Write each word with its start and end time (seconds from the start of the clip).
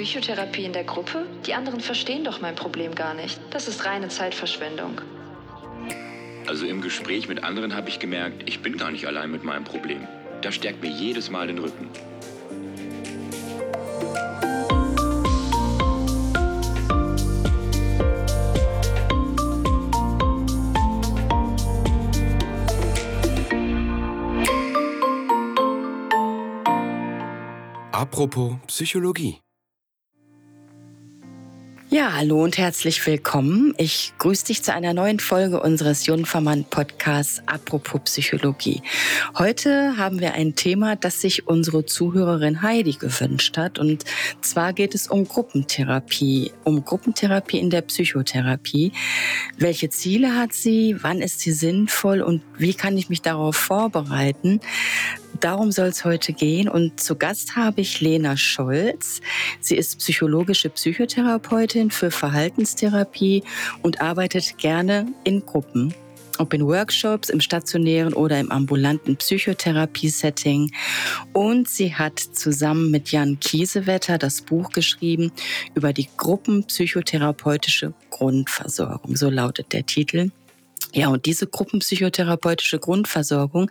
Psychotherapie 0.00 0.64
in 0.64 0.72
der 0.72 0.84
Gruppe? 0.84 1.26
Die 1.44 1.52
anderen 1.52 1.80
verstehen 1.80 2.24
doch 2.24 2.40
mein 2.40 2.54
Problem 2.54 2.94
gar 2.94 3.12
nicht. 3.12 3.38
Das 3.50 3.68
ist 3.68 3.84
reine 3.84 4.08
Zeitverschwendung. 4.08 4.98
Also 6.46 6.64
im 6.64 6.80
Gespräch 6.80 7.28
mit 7.28 7.44
anderen 7.44 7.76
habe 7.76 7.90
ich 7.90 7.98
gemerkt, 7.98 8.48
ich 8.48 8.62
bin 8.62 8.78
gar 8.78 8.90
nicht 8.90 9.06
allein 9.06 9.30
mit 9.30 9.44
meinem 9.44 9.64
Problem. 9.64 10.08
Das 10.40 10.54
stärkt 10.54 10.82
mir 10.82 10.88
jedes 10.88 11.28
Mal 11.28 11.48
den 11.48 11.58
Rücken. 11.58 11.90
Apropos 27.92 28.54
Psychologie. 28.66 29.42
Ja, 32.00 32.14
hallo 32.14 32.42
und 32.42 32.56
herzlich 32.56 33.06
willkommen. 33.06 33.74
Ich 33.76 34.14
grüße 34.16 34.46
dich 34.46 34.62
zu 34.62 34.72
einer 34.72 34.94
neuen 34.94 35.20
Folge 35.20 35.60
unseres 35.60 36.06
Junfermann 36.06 36.64
Podcasts 36.64 37.42
Apropos 37.44 38.00
Psychologie. 38.04 38.80
Heute 39.36 39.98
haben 39.98 40.18
wir 40.18 40.32
ein 40.32 40.54
Thema, 40.54 40.96
das 40.96 41.20
sich 41.20 41.46
unsere 41.46 41.84
Zuhörerin 41.84 42.62
Heidi 42.62 42.92
gewünscht 42.92 43.58
hat. 43.58 43.78
Und 43.78 44.06
zwar 44.40 44.72
geht 44.72 44.94
es 44.94 45.08
um 45.08 45.28
Gruppentherapie, 45.28 46.52
um 46.64 46.82
Gruppentherapie 46.86 47.58
in 47.58 47.68
der 47.68 47.82
Psychotherapie. 47.82 48.92
Welche 49.58 49.90
Ziele 49.90 50.34
hat 50.36 50.54
sie? 50.54 50.96
Wann 51.02 51.20
ist 51.20 51.40
sie 51.40 51.52
sinnvoll? 51.52 52.22
Und 52.22 52.40
wie 52.56 52.72
kann 52.72 52.96
ich 52.96 53.10
mich 53.10 53.20
darauf 53.20 53.56
vorbereiten? 53.56 54.60
Darum 55.40 55.72
soll 55.72 55.88
es 55.88 56.04
heute 56.04 56.34
gehen. 56.34 56.68
Und 56.68 57.00
zu 57.00 57.16
Gast 57.16 57.56
habe 57.56 57.80
ich 57.80 58.00
Lena 58.02 58.36
Scholz. 58.36 59.22
Sie 59.58 59.74
ist 59.74 59.98
psychologische 59.98 60.68
Psychotherapeutin 60.68 61.90
für 61.90 62.10
Verhaltenstherapie 62.10 63.42
und 63.82 64.02
arbeitet 64.02 64.58
gerne 64.58 65.06
in 65.24 65.44
Gruppen. 65.44 65.94
Ob 66.36 66.54
in 66.54 66.66
Workshops, 66.66 67.28
im 67.28 67.40
stationären 67.40 68.14
oder 68.14 68.38
im 68.38 68.50
ambulanten 68.50 69.16
Psychotherapie-Setting. 69.16 70.72
Und 71.32 71.68
sie 71.68 71.94
hat 71.94 72.18
zusammen 72.18 72.90
mit 72.90 73.10
Jan 73.10 73.40
Kiesewetter 73.40 74.18
das 74.18 74.42
Buch 74.42 74.70
geschrieben 74.70 75.32
über 75.74 75.92
die 75.92 76.08
Gruppenpsychotherapeutische 76.16 77.92
Grundversorgung. 78.10 79.16
So 79.16 79.28
lautet 79.28 79.72
der 79.72 79.84
Titel. 79.84 80.30
Ja, 80.92 81.08
und 81.08 81.26
diese 81.26 81.46
gruppenpsychotherapeutische 81.46 82.78
Grundversorgung, 82.78 83.70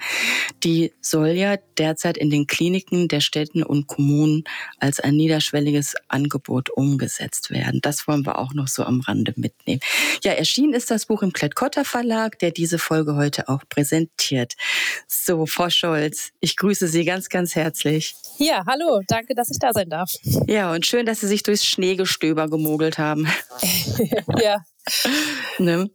die 0.64 0.94
soll 1.02 1.30
ja 1.30 1.58
derzeit 1.78 2.18
in 2.18 2.30
den 2.30 2.48
Kliniken 2.48 3.08
der 3.08 3.20
Städten 3.20 3.64
und 3.64 3.88
Kommunen 3.88 4.44
als 4.80 5.00
ein 5.00 5.16
niederschwelliges 5.16 5.96
Angebot 6.08 6.70
umgesetzt 6.70 7.50
werden. 7.52 7.82
Das 7.82 8.08
wollen 8.08 8.26
wir 8.26 8.40
auch 8.40 8.54
noch 8.54 8.68
so 8.68 8.84
am 8.84 9.02
Rande 9.02 9.34
mitnehmen. 9.36 9.82
Ja, 10.24 10.32
erschienen 10.34 10.74
ist 10.74 10.92
das 10.92 11.06
Buch 11.06 11.22
im 11.22 11.34
Klett-Cotta 11.34 11.84
Verlag, 11.84 12.40
der 12.40 12.52
diese 12.52 12.80
Folge 12.80 13.16
heute 13.16 13.50
auch 13.50 13.64
präsentiert. 13.70 14.54
So, 15.08 15.46
Frau 15.46 15.70
Scholz, 15.70 16.32
ich 16.40 16.56
grüße 16.56 16.88
Sie 16.88 17.04
ganz, 17.06 17.30
ganz 17.30 17.56
herzlich. 17.56 18.16
Ja, 18.38 18.64
hallo, 18.66 19.02
danke, 19.08 19.36
dass 19.36 19.50
ich 19.50 19.60
da 19.60 19.74
sein 19.74 19.90
darf. 19.90 20.12
Ja, 20.48 20.72
und 20.72 20.86
schön, 20.86 21.06
dass 21.06 21.20
Sie 21.20 21.28
sich 21.28 21.44
durchs 21.44 21.66
Schneegestöber 21.66 22.50
gemogelt 22.50 22.98
haben. 22.98 23.28
ja, 24.42 24.64
ne? 25.60 25.90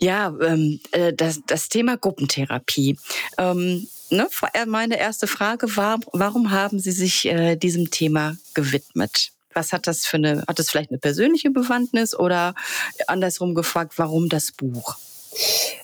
Ja, 0.00 0.34
ähm, 0.40 0.80
äh, 0.92 1.12
das, 1.12 1.40
das 1.46 1.68
Thema 1.68 1.96
Gruppentherapie. 1.96 2.98
Ähm, 3.38 3.86
ne? 4.10 4.28
Äh, 4.52 4.66
meine 4.66 4.98
erste 4.98 5.26
Frage 5.26 5.76
war, 5.76 5.98
warum 6.12 6.50
haben 6.50 6.78
Sie 6.78 6.92
sich 6.92 7.26
äh, 7.26 7.56
diesem 7.56 7.90
Thema 7.90 8.36
gewidmet? 8.54 9.30
Was 9.52 9.72
hat 9.72 9.86
das 9.86 10.04
für 10.04 10.18
eine, 10.18 10.44
hat 10.46 10.58
das 10.58 10.70
vielleicht 10.70 10.90
eine 10.90 10.98
persönliche 10.98 11.50
Bewandtnis 11.50 12.14
oder 12.14 12.54
andersrum 13.06 13.54
gefragt, 13.54 13.94
warum 13.96 14.28
das 14.28 14.52
Buch? 14.52 14.96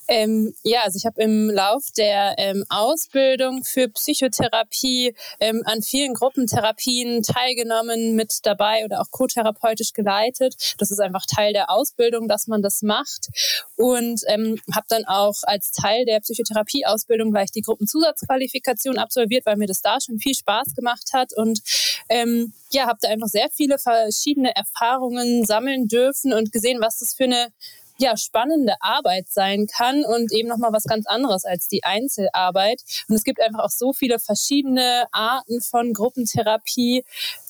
Ähm, 0.09 0.55
ja, 0.63 0.81
also 0.83 0.97
ich 0.97 1.07
habe 1.07 1.23
im 1.23 1.49
Lauf 1.49 1.85
der 1.97 2.35
ähm, 2.39 2.65
Ausbildung 2.69 3.65
für 3.65 3.89
Psychotherapie 3.89 5.15
ähm, 5.41 5.63
an 5.65 5.83
vielen 5.83 6.15
Gruppentherapien 6.15 7.23
teilgenommen, 7.23 8.15
mit 8.15 8.41
dabei 8.43 8.85
oder 8.85 9.01
auch 9.01 9.11
co-therapeutisch 9.11 9.93
geleitet. 9.93 10.75
Das 10.79 10.91
ist 10.91 11.01
einfach 11.01 11.25
Teil 11.27 11.53
der 11.53 11.71
Ausbildung, 11.71 12.29
dass 12.29 12.47
man 12.47 12.63
das 12.63 12.83
macht. 12.83 13.29
Und 13.77 14.23
ähm, 14.29 14.61
habe 14.75 14.87
dann 14.89 15.05
auch 15.07 15.37
als 15.43 15.73
Teil 15.73 16.05
der 16.05 16.21
Psychotherapieausbildung 16.21 17.31
gleich 17.31 17.51
die 17.51 17.63
Gruppenzusatzqualifikation 17.63 18.99
absolviert, 18.99 19.47
weil 19.47 19.57
mir 19.57 19.67
das 19.67 19.81
da 19.83 19.99
schon 20.01 20.19
viel 20.19 20.35
Spaß 20.35 20.75
gemacht 20.75 21.11
hat. 21.13 21.33
Und 21.37 21.61
ähm, 22.09 22.53
ja, 22.71 22.87
habe 22.87 22.99
da 23.01 23.09
einfach 23.09 23.29
sehr 23.29 23.49
viele 23.51 23.79
verschiedene 23.79 24.55
Erfahrungen 24.55 25.45
sammeln 25.45 25.89
dürfen 25.89 26.33
und 26.33 26.53
gesehen, 26.53 26.81
was 26.81 26.99
das 26.99 27.15
für 27.15 27.25
eine 27.25 27.53
ja, 27.99 28.17
spannende 28.17 28.75
Arbeit 28.81 29.27
sein 29.29 29.67
kann 29.67 30.05
und 30.05 30.33
eben 30.33 30.49
nochmal 30.49 30.73
was 30.73 30.85
ganz 30.85 31.07
anderes 31.07 31.45
als 31.45 31.69
die 31.69 31.85
Einzelarbeit. 31.85 32.83
Und 33.09 33.17
es 33.17 33.25
gibt 33.25 33.41
einfach 33.41 33.61
auch 33.61 33.71
so 33.71 33.93
viele 33.93 34.19
verschiedene 34.19 35.07
Arten 35.13 35.61
von 35.61 35.93
Gruppentherapie, 35.93 37.05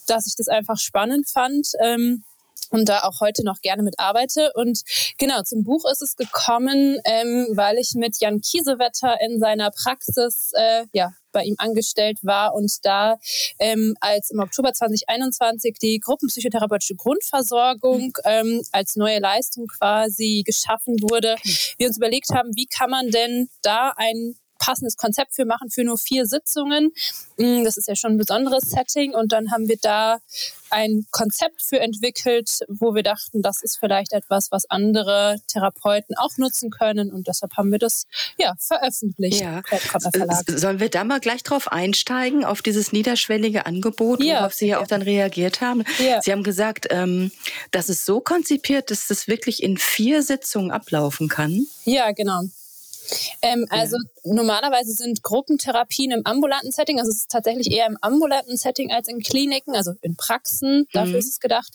dass 0.06 0.26
ich 0.26 0.34
das 0.36 0.48
einfach 0.48 0.78
spannend 0.78 1.28
fand. 1.28 1.68
Ähm, 1.80 2.24
und 2.70 2.88
da 2.88 3.02
auch 3.02 3.20
heute 3.20 3.44
noch 3.44 3.60
gerne 3.60 3.82
mit 3.82 3.98
arbeite. 3.98 4.50
Und 4.54 4.80
genau, 5.18 5.42
zum 5.42 5.62
Buch 5.62 5.84
ist 5.90 6.00
es 6.00 6.16
gekommen, 6.16 6.98
ähm, 7.04 7.48
weil 7.52 7.76
ich 7.76 7.92
mit 7.94 8.18
Jan 8.18 8.40
Kiesewetter 8.40 9.20
in 9.20 9.38
seiner 9.38 9.70
Praxis 9.70 10.52
äh, 10.54 10.86
ja, 10.92 11.12
bei 11.32 11.42
ihm 11.44 11.56
angestellt 11.58 12.18
war 12.22 12.54
und 12.54 12.72
da 12.82 13.18
ähm, 13.58 13.94
als 14.00 14.30
im 14.30 14.40
Oktober 14.40 14.72
2021 14.72 15.76
die 15.80 15.98
gruppenpsychotherapeutische 15.98 16.94
Grundversorgung 16.94 18.16
ähm, 18.24 18.62
als 18.72 18.96
neue 18.96 19.18
Leistung 19.18 19.66
quasi 19.66 20.42
geschaffen 20.44 20.96
wurde, 21.00 21.36
wir 21.78 21.88
uns 21.88 21.96
überlegt 21.96 22.30
haben, 22.30 22.50
wie 22.54 22.66
kann 22.66 22.90
man 22.90 23.10
denn 23.10 23.48
da 23.62 23.92
ein 23.96 24.36
passendes 24.62 24.96
Konzept 24.96 25.34
für 25.34 25.44
machen 25.44 25.70
für 25.70 25.82
nur 25.82 25.98
vier 25.98 26.24
Sitzungen. 26.26 26.92
Mm, 27.36 27.64
das 27.64 27.76
ist 27.76 27.88
ja 27.88 27.96
schon 27.96 28.12
ein 28.12 28.18
besonderes 28.18 28.70
Setting. 28.70 29.12
Und 29.12 29.32
dann 29.32 29.50
haben 29.50 29.68
wir 29.68 29.76
da 29.80 30.18
ein 30.70 31.04
Konzept 31.10 31.62
für 31.62 31.80
entwickelt, 31.80 32.60
wo 32.68 32.94
wir 32.94 33.02
dachten, 33.02 33.42
das 33.42 33.62
ist 33.62 33.78
vielleicht 33.78 34.12
etwas, 34.12 34.52
was 34.52 34.70
andere 34.70 35.40
Therapeuten 35.48 36.16
auch 36.16 36.38
nutzen 36.38 36.70
können. 36.70 37.12
Und 37.12 37.26
deshalb 37.26 37.56
haben 37.56 37.72
wir 37.72 37.80
das 37.80 38.06
ja 38.38 38.54
veröffentlicht. 38.58 39.40
Ja. 39.40 39.62
Sollen 40.46 40.78
wir 40.78 40.88
da 40.88 41.02
mal 41.02 41.18
gleich 41.18 41.42
drauf 41.42 41.70
einsteigen, 41.70 42.44
auf 42.44 42.62
dieses 42.62 42.92
niederschwellige 42.92 43.66
Angebot, 43.66 44.22
ja. 44.22 44.38
worauf 44.38 44.54
Sie 44.54 44.68
ja 44.68 44.80
auch 44.80 44.86
dann 44.86 45.02
reagiert 45.02 45.60
haben? 45.60 45.84
Ja. 45.98 46.22
Sie 46.22 46.30
haben 46.30 46.44
gesagt, 46.44 46.86
ähm, 46.90 47.32
dass 47.72 47.88
es 47.88 48.04
so 48.04 48.20
konzipiert, 48.20 48.92
dass 48.92 49.08
das 49.08 49.26
wirklich 49.26 49.62
in 49.62 49.76
vier 49.76 50.22
Sitzungen 50.22 50.70
ablaufen 50.70 51.28
kann. 51.28 51.66
Ja, 51.84 52.12
genau. 52.12 52.42
Ähm, 53.42 53.66
also 53.70 53.96
ja. 53.96 54.32
normalerweise 54.34 54.92
sind 54.92 55.22
Gruppentherapien 55.22 56.10
im 56.10 56.24
ambulanten 56.24 56.70
Setting, 56.70 56.98
also 56.98 57.10
es 57.10 57.18
ist 57.18 57.30
tatsächlich 57.30 57.70
eher 57.70 57.86
im 57.86 57.98
ambulanten 58.00 58.56
Setting 58.56 58.92
als 58.92 59.08
in 59.08 59.20
Kliniken, 59.20 59.74
also 59.74 59.92
in 60.02 60.16
Praxen, 60.16 60.86
dafür 60.92 61.12
mhm. 61.12 61.18
ist 61.18 61.28
es 61.28 61.40
gedacht. 61.40 61.72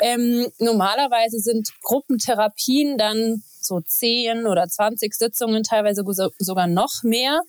Ähm, 0.00 0.46
normalerweise 0.58 1.38
sind 1.38 1.70
Gruppentherapien 1.82 2.98
dann 2.98 3.42
so 3.66 3.80
zehn 3.80 4.46
oder 4.46 4.66
20 4.66 5.14
Sitzungen, 5.14 5.62
teilweise 5.62 6.04
sogar 6.38 6.66
noch 6.66 7.02
mehr. 7.02 7.40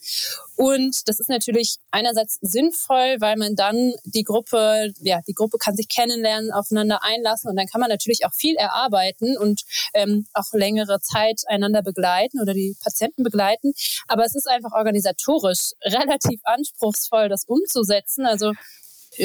Und 0.55 1.07
das 1.07 1.19
ist 1.19 1.29
natürlich 1.29 1.77
einerseits 1.91 2.39
sinnvoll, 2.41 3.17
weil 3.19 3.37
man 3.37 3.55
dann 3.55 3.93
die 4.05 4.23
Gruppe, 4.23 4.91
ja, 5.01 5.19
die 5.27 5.33
Gruppe 5.33 5.57
kann 5.57 5.75
sich 5.75 5.87
kennenlernen, 5.87 6.51
aufeinander 6.51 7.03
einlassen 7.03 7.49
und 7.49 7.57
dann 7.57 7.67
kann 7.67 7.79
man 7.79 7.89
natürlich 7.89 8.25
auch 8.25 8.33
viel 8.33 8.55
erarbeiten 8.55 9.37
und 9.37 9.61
ähm, 9.93 10.25
auch 10.33 10.51
längere 10.53 10.99
Zeit 10.99 11.41
einander 11.47 11.83
begleiten 11.83 12.41
oder 12.41 12.53
die 12.53 12.75
Patienten 12.83 13.23
begleiten. 13.23 13.73
Aber 14.07 14.25
es 14.25 14.35
ist 14.35 14.49
einfach 14.49 14.71
organisatorisch 14.71 15.73
relativ 15.83 16.41
anspruchsvoll, 16.43 17.29
das 17.29 17.45
umzusetzen. 17.45 18.25
Also 18.25 18.53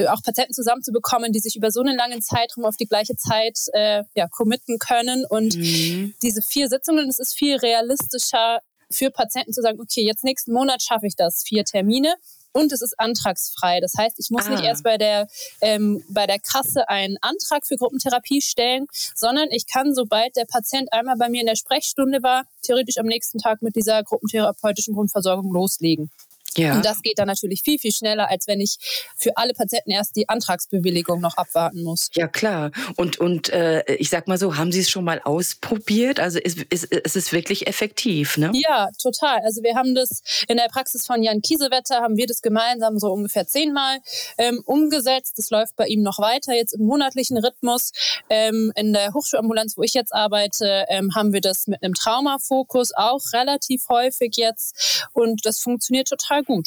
auch 0.08 0.22
Patienten 0.22 0.54
zusammenzubekommen, 0.54 1.32
die 1.32 1.40
sich 1.40 1.56
über 1.56 1.70
so 1.70 1.80
einen 1.80 1.96
langen 1.96 2.22
Zeitraum 2.22 2.64
auf 2.64 2.76
die 2.76 2.86
gleiche 2.86 3.16
Zeit 3.16 3.58
äh, 3.72 4.04
ja, 4.14 4.28
committen 4.28 4.78
können. 4.78 5.24
Und 5.26 5.56
mhm. 5.56 6.14
diese 6.22 6.42
vier 6.42 6.68
Sitzungen, 6.68 7.08
es 7.08 7.18
ist 7.18 7.34
viel 7.34 7.56
realistischer 7.56 8.60
für 8.90 9.10
Patienten 9.10 9.52
zu 9.52 9.62
sagen, 9.62 9.80
okay, 9.80 10.04
jetzt 10.04 10.24
nächsten 10.24 10.52
Monat 10.52 10.82
schaffe 10.82 11.06
ich 11.06 11.16
das, 11.16 11.42
vier 11.42 11.64
Termine. 11.64 12.14
Und 12.54 12.70
es 12.70 12.82
ist 12.82 13.00
antragsfrei. 13.00 13.80
Das 13.80 13.94
heißt, 13.96 14.16
ich 14.18 14.28
muss 14.30 14.46
ah. 14.46 14.50
nicht 14.50 14.62
erst 14.62 14.84
bei 14.84 14.98
der, 14.98 15.26
ähm, 15.62 16.04
bei 16.10 16.26
der 16.26 16.38
Kasse 16.38 16.86
einen 16.86 17.16
Antrag 17.22 17.66
für 17.66 17.76
Gruppentherapie 17.76 18.42
stellen, 18.42 18.86
sondern 19.14 19.50
ich 19.50 19.66
kann, 19.66 19.94
sobald 19.94 20.36
der 20.36 20.44
Patient 20.44 20.92
einmal 20.92 21.16
bei 21.16 21.30
mir 21.30 21.40
in 21.40 21.46
der 21.46 21.56
Sprechstunde 21.56 22.22
war, 22.22 22.44
theoretisch 22.60 22.98
am 22.98 23.06
nächsten 23.06 23.38
Tag 23.38 23.62
mit 23.62 23.74
dieser 23.74 24.02
gruppentherapeutischen 24.02 24.92
Grundversorgung 24.92 25.50
loslegen. 25.50 26.10
Ja. 26.56 26.74
Und 26.74 26.84
das 26.84 27.02
geht 27.02 27.18
dann 27.18 27.28
natürlich 27.28 27.62
viel, 27.62 27.78
viel 27.78 27.92
schneller, 27.92 28.28
als 28.28 28.46
wenn 28.46 28.60
ich 28.60 28.76
für 29.16 29.36
alle 29.36 29.52
Patienten 29.54 29.90
erst 29.90 30.16
die 30.16 30.28
Antragsbewilligung 30.28 31.20
noch 31.20 31.36
abwarten 31.36 31.82
muss. 31.82 32.10
Ja, 32.14 32.28
klar. 32.28 32.70
Und, 32.96 33.18
und 33.18 33.48
äh, 33.50 33.82
ich 33.94 34.10
sag 34.10 34.28
mal 34.28 34.38
so, 34.38 34.56
haben 34.56 34.72
Sie 34.72 34.80
es 34.80 34.90
schon 34.90 35.04
mal 35.04 35.20
ausprobiert? 35.22 36.20
Also 36.20 36.38
ist, 36.38 36.62
ist, 36.70 36.84
ist 36.84 37.16
es 37.16 37.32
wirklich 37.32 37.66
effektiv, 37.66 38.36
ne? 38.36 38.50
Ja, 38.54 38.88
total. 39.00 39.40
Also 39.44 39.62
wir 39.62 39.74
haben 39.74 39.94
das 39.94 40.22
in 40.48 40.56
der 40.56 40.68
Praxis 40.68 41.06
von 41.06 41.22
Jan 41.22 41.42
Kiesewetter, 41.42 41.96
haben 41.96 42.16
wir 42.16 42.26
das 42.26 42.42
gemeinsam 42.42 42.98
so 42.98 43.12
ungefähr 43.12 43.46
zehnmal 43.46 43.98
ähm, 44.38 44.62
umgesetzt. 44.64 45.38
Das 45.38 45.50
läuft 45.50 45.76
bei 45.76 45.86
ihm 45.86 46.02
noch 46.02 46.18
weiter, 46.18 46.54
jetzt 46.54 46.74
im 46.74 46.86
monatlichen 46.86 47.38
Rhythmus. 47.38 47.92
Ähm, 48.28 48.72
in 48.76 48.92
der 48.92 49.12
Hochschulambulanz, 49.14 49.76
wo 49.76 49.82
ich 49.82 49.94
jetzt 49.94 50.14
arbeite, 50.14 50.84
ähm, 50.88 51.14
haben 51.14 51.32
wir 51.32 51.40
das 51.40 51.66
mit 51.66 51.82
einem 51.82 51.94
Traumafokus 51.94 52.92
auch 52.94 53.20
relativ 53.32 53.88
häufig 53.88 54.36
jetzt. 54.36 55.08
Und 55.12 55.44
das 55.44 55.60
funktioniert 55.60 56.08
total 56.08 56.41
gut. 56.44 56.66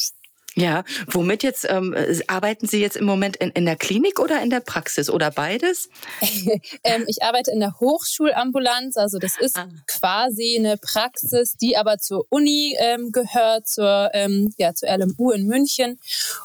Ja, 0.58 0.84
womit 1.06 1.42
jetzt 1.42 1.66
ähm, 1.68 1.94
arbeiten 2.28 2.66
Sie 2.66 2.80
jetzt 2.80 2.96
im 2.96 3.04
Moment 3.04 3.36
in, 3.36 3.50
in 3.50 3.66
der 3.66 3.76
Klinik 3.76 4.18
oder 4.18 4.42
in 4.42 4.48
der 4.48 4.60
Praxis 4.60 5.10
oder 5.10 5.30
beides? 5.30 5.90
ähm, 6.82 7.04
ich 7.06 7.22
arbeite 7.22 7.50
in 7.50 7.60
der 7.60 7.78
Hochschulambulanz, 7.78 8.96
also 8.96 9.18
das 9.18 9.36
ist 9.38 9.58
ah. 9.58 9.68
quasi 9.86 10.56
eine 10.58 10.78
Praxis, 10.78 11.58
die 11.58 11.76
aber 11.76 11.98
zur 11.98 12.24
Uni 12.30 12.74
ähm, 12.80 13.12
gehört, 13.12 13.68
zur, 13.68 14.08
ähm, 14.14 14.54
ja, 14.56 14.72
zur 14.72 14.88
LMU 14.88 15.30
in 15.32 15.46
München. 15.46 15.98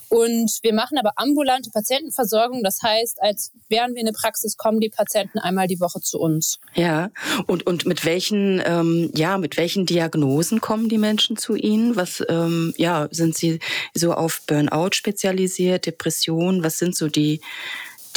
Und 0.10 0.60
wir 0.62 0.74
machen 0.74 0.98
aber 0.98 1.13
ambulante 1.16 1.72
Patientenversorgung, 1.72 2.63
das 2.63 2.81
heißt, 2.84 3.22
als 3.22 3.54
wären 3.69 3.96
wir 3.96 4.02
eine 4.02 4.12
Praxis, 4.12 4.58
kommen 4.58 4.81
die 4.81 4.90
Patienten 4.90 5.40
einmal 5.40 5.68
die 5.68 5.80
Woche 5.80 6.02
zu 6.02 6.19
uns. 6.19 6.60
Ja, 6.74 7.12
und, 7.48 7.66
und 7.66 7.86
mit 7.86 8.04
welchen, 8.04 8.62
ähm, 8.66 9.10
ja, 9.16 9.38
mit 9.38 9.56
welchen 9.56 9.86
Diagnosen 9.86 10.60
kommen 10.60 10.90
die 10.90 10.98
Menschen 10.98 11.38
zu 11.38 11.56
Ihnen? 11.56 11.96
Was, 11.96 12.22
ähm, 12.28 12.74
ja, 12.75 13.08
sind 13.12 13.38
Sie 13.38 13.60
so 14.01 14.13
auf 14.13 14.42
Burnout 14.45 14.92
spezialisiert, 14.94 15.86
Depression? 15.86 16.63
Was 16.63 16.77
sind 16.77 16.95
so 16.95 17.07
die, 17.07 17.39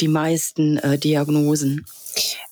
die 0.01 0.09
meisten 0.09 0.77
äh, 0.79 0.97
Diagnosen? 0.97 1.85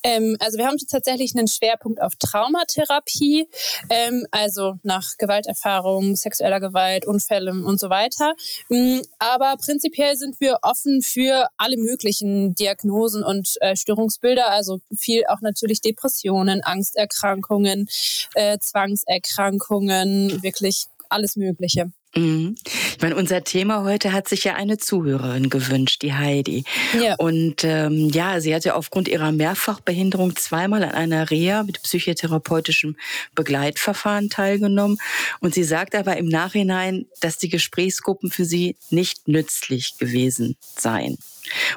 Ähm, 0.04 0.36
also 0.40 0.58
wir 0.58 0.68
haben 0.68 0.78
tatsächlich 0.90 1.36
einen 1.36 1.48
Schwerpunkt 1.48 2.02
auf 2.02 2.16
Traumatherapie, 2.16 3.48
ähm, 3.90 4.26
also 4.32 4.76
nach 4.84 5.18
Gewalterfahrung, 5.18 6.16
sexueller 6.16 6.60
Gewalt, 6.60 7.06
Unfällen 7.06 7.64
und 7.64 7.80
so 7.80 7.90
weiter. 7.90 8.36
Mm, 8.70 9.00
aber 9.20 9.56
prinzipiell 9.58 10.16
sind 10.18 10.40
wir 10.40 10.60
offen 10.62 11.02
für 11.02 11.48
alle 11.58 11.78
möglichen 11.78 12.56
Diagnosen 12.56 13.24
und 13.24 13.56
äh, 13.62 13.76
Störungsbilder, 13.76 14.50
also 14.50 14.82
viel 14.96 15.24
auch 15.28 15.42
natürlich 15.42 15.82
Depressionen, 15.82 16.62
Angsterkrankungen, 16.64 17.88
äh, 18.36 18.58
Zwangserkrankungen, 18.60 20.44
wirklich 20.44 20.86
alles 21.10 21.36
Mögliche. 21.36 21.92
Mhm. 22.16 22.56
Meine, 23.04 23.18
unser 23.18 23.44
Thema 23.44 23.84
heute 23.84 24.14
hat 24.14 24.30
sich 24.30 24.46
ja 24.46 24.56
eine 24.56 24.78
Zuhörerin 24.78 25.50
gewünscht, 25.50 26.04
die 26.04 26.14
Heidi. 26.14 26.64
Ja. 26.98 27.16
Und 27.16 27.66
ähm, 27.66 28.08
ja, 28.14 28.40
sie 28.40 28.56
hatte 28.56 28.76
aufgrund 28.76 29.10
ihrer 29.10 29.34
Mehrfachbehinderung 29.34 30.38
zweimal 30.38 30.84
an 30.84 30.92
einer 30.92 31.30
Reha 31.30 31.64
mit 31.64 31.84
psychotherapeutischem 31.84 32.96
Begleitverfahren 33.36 34.30
teilgenommen. 34.30 35.00
Und 35.42 35.54
sie 35.54 35.66
sagt 35.66 35.96
aber 35.96 36.16
im 36.16 36.30
Nachhinein, 36.30 37.06
dass 37.20 37.38
die 37.38 37.50
Gesprächsgruppen 37.50 38.32
für 38.32 38.46
sie 38.46 38.78
nicht 38.90 39.28
nützlich 39.28 39.98
gewesen 39.98 40.56
seien. 40.62 41.18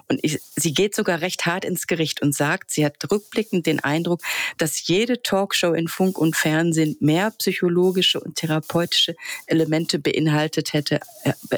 Und 0.08 0.20
ich, 0.22 0.40
sie 0.54 0.72
geht 0.72 0.94
sogar 0.94 1.20
recht 1.20 1.46
hart 1.46 1.64
ins 1.64 1.86
Gericht 1.86 2.22
und 2.22 2.34
sagt, 2.34 2.70
sie 2.70 2.84
hat 2.84 2.96
rückblickend 3.10 3.66
den 3.66 3.80
Eindruck, 3.80 4.22
dass 4.58 4.86
jede 4.86 5.22
Talkshow 5.22 5.72
in 5.72 5.88
Funk 5.88 6.18
und 6.18 6.36
Fernsehen 6.36 6.96
mehr 7.00 7.32
psychologische 7.32 8.20
und 8.20 8.36
therapeutische 8.36 9.16
Elemente 9.46 9.98
beinhaltet 9.98 10.72
hätte, 10.72 11.00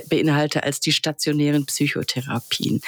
beinhalte 0.08 0.62
als 0.62 0.80
die 0.80 0.92
stationären 0.92 1.66
Psychotherapien. 1.66 2.80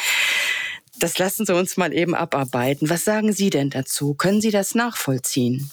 Das 0.98 1.18
lassen 1.18 1.46
Sie 1.46 1.54
uns 1.54 1.76
mal 1.76 1.94
eben 1.94 2.14
abarbeiten. 2.14 2.90
Was 2.90 3.04
sagen 3.04 3.32
Sie 3.32 3.50
denn 3.50 3.70
dazu? 3.70 4.14
Können 4.14 4.40
Sie 4.40 4.50
das 4.50 4.74
nachvollziehen? 4.74 5.70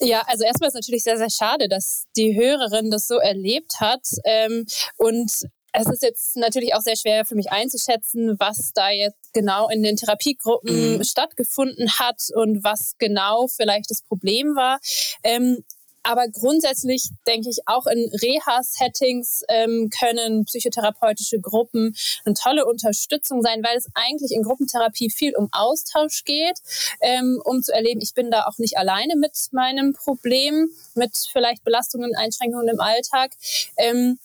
Ja, 0.00 0.22
also 0.26 0.44
erstmal 0.44 0.68
ist 0.68 0.74
es 0.74 0.80
natürlich 0.80 1.02
sehr, 1.02 1.18
sehr 1.18 1.30
schade, 1.30 1.68
dass 1.68 2.06
die 2.16 2.36
Hörerin 2.36 2.90
das 2.90 3.06
so 3.06 3.16
erlebt 3.16 3.80
hat. 3.80 4.06
Ähm, 4.24 4.66
und 4.96 5.30
es 5.78 5.86
ist 5.88 6.02
jetzt 6.02 6.36
natürlich 6.36 6.74
auch 6.74 6.80
sehr 6.80 6.96
schwer 6.96 7.24
für 7.24 7.34
mich 7.34 7.50
einzuschätzen, 7.50 8.36
was 8.38 8.72
da 8.74 8.90
jetzt 8.90 9.32
genau 9.32 9.68
in 9.68 9.82
den 9.82 9.96
Therapiegruppen 9.96 10.98
mhm. 10.98 11.04
stattgefunden 11.04 11.90
hat 11.98 12.22
und 12.34 12.64
was 12.64 12.94
genau 12.98 13.46
vielleicht 13.48 13.90
das 13.90 14.02
Problem 14.02 14.54
war. 14.56 14.78
Ähm, 15.22 15.64
aber 16.06 16.28
grundsätzlich 16.28 17.10
denke 17.26 17.50
ich, 17.50 17.58
auch 17.66 17.86
in 17.86 18.10
Reha-Settings 18.22 19.42
ähm, 19.48 19.90
können 19.90 20.44
psychotherapeutische 20.44 21.40
Gruppen 21.40 21.96
eine 22.24 22.34
tolle 22.34 22.64
Unterstützung 22.64 23.42
sein, 23.42 23.62
weil 23.64 23.76
es 23.76 23.88
eigentlich 23.94 24.30
in 24.30 24.42
Gruppentherapie 24.42 25.10
viel 25.10 25.34
um 25.34 25.48
Austausch 25.50 26.22
geht, 26.24 26.60
ähm, 27.00 27.42
um 27.44 27.60
zu 27.60 27.72
erleben, 27.72 28.00
ich 28.00 28.14
bin 28.14 28.30
da 28.30 28.46
auch 28.46 28.58
nicht 28.58 28.78
alleine 28.78 29.16
mit 29.16 29.32
meinem 29.50 29.94
Problem, 29.94 30.70
mit 30.94 31.10
vielleicht 31.32 31.64
Belastungen, 31.64 32.14
Einschränkungen 32.14 32.68
im 32.68 32.80
Alltag. 32.80 33.32
Ähm, 33.76 34.18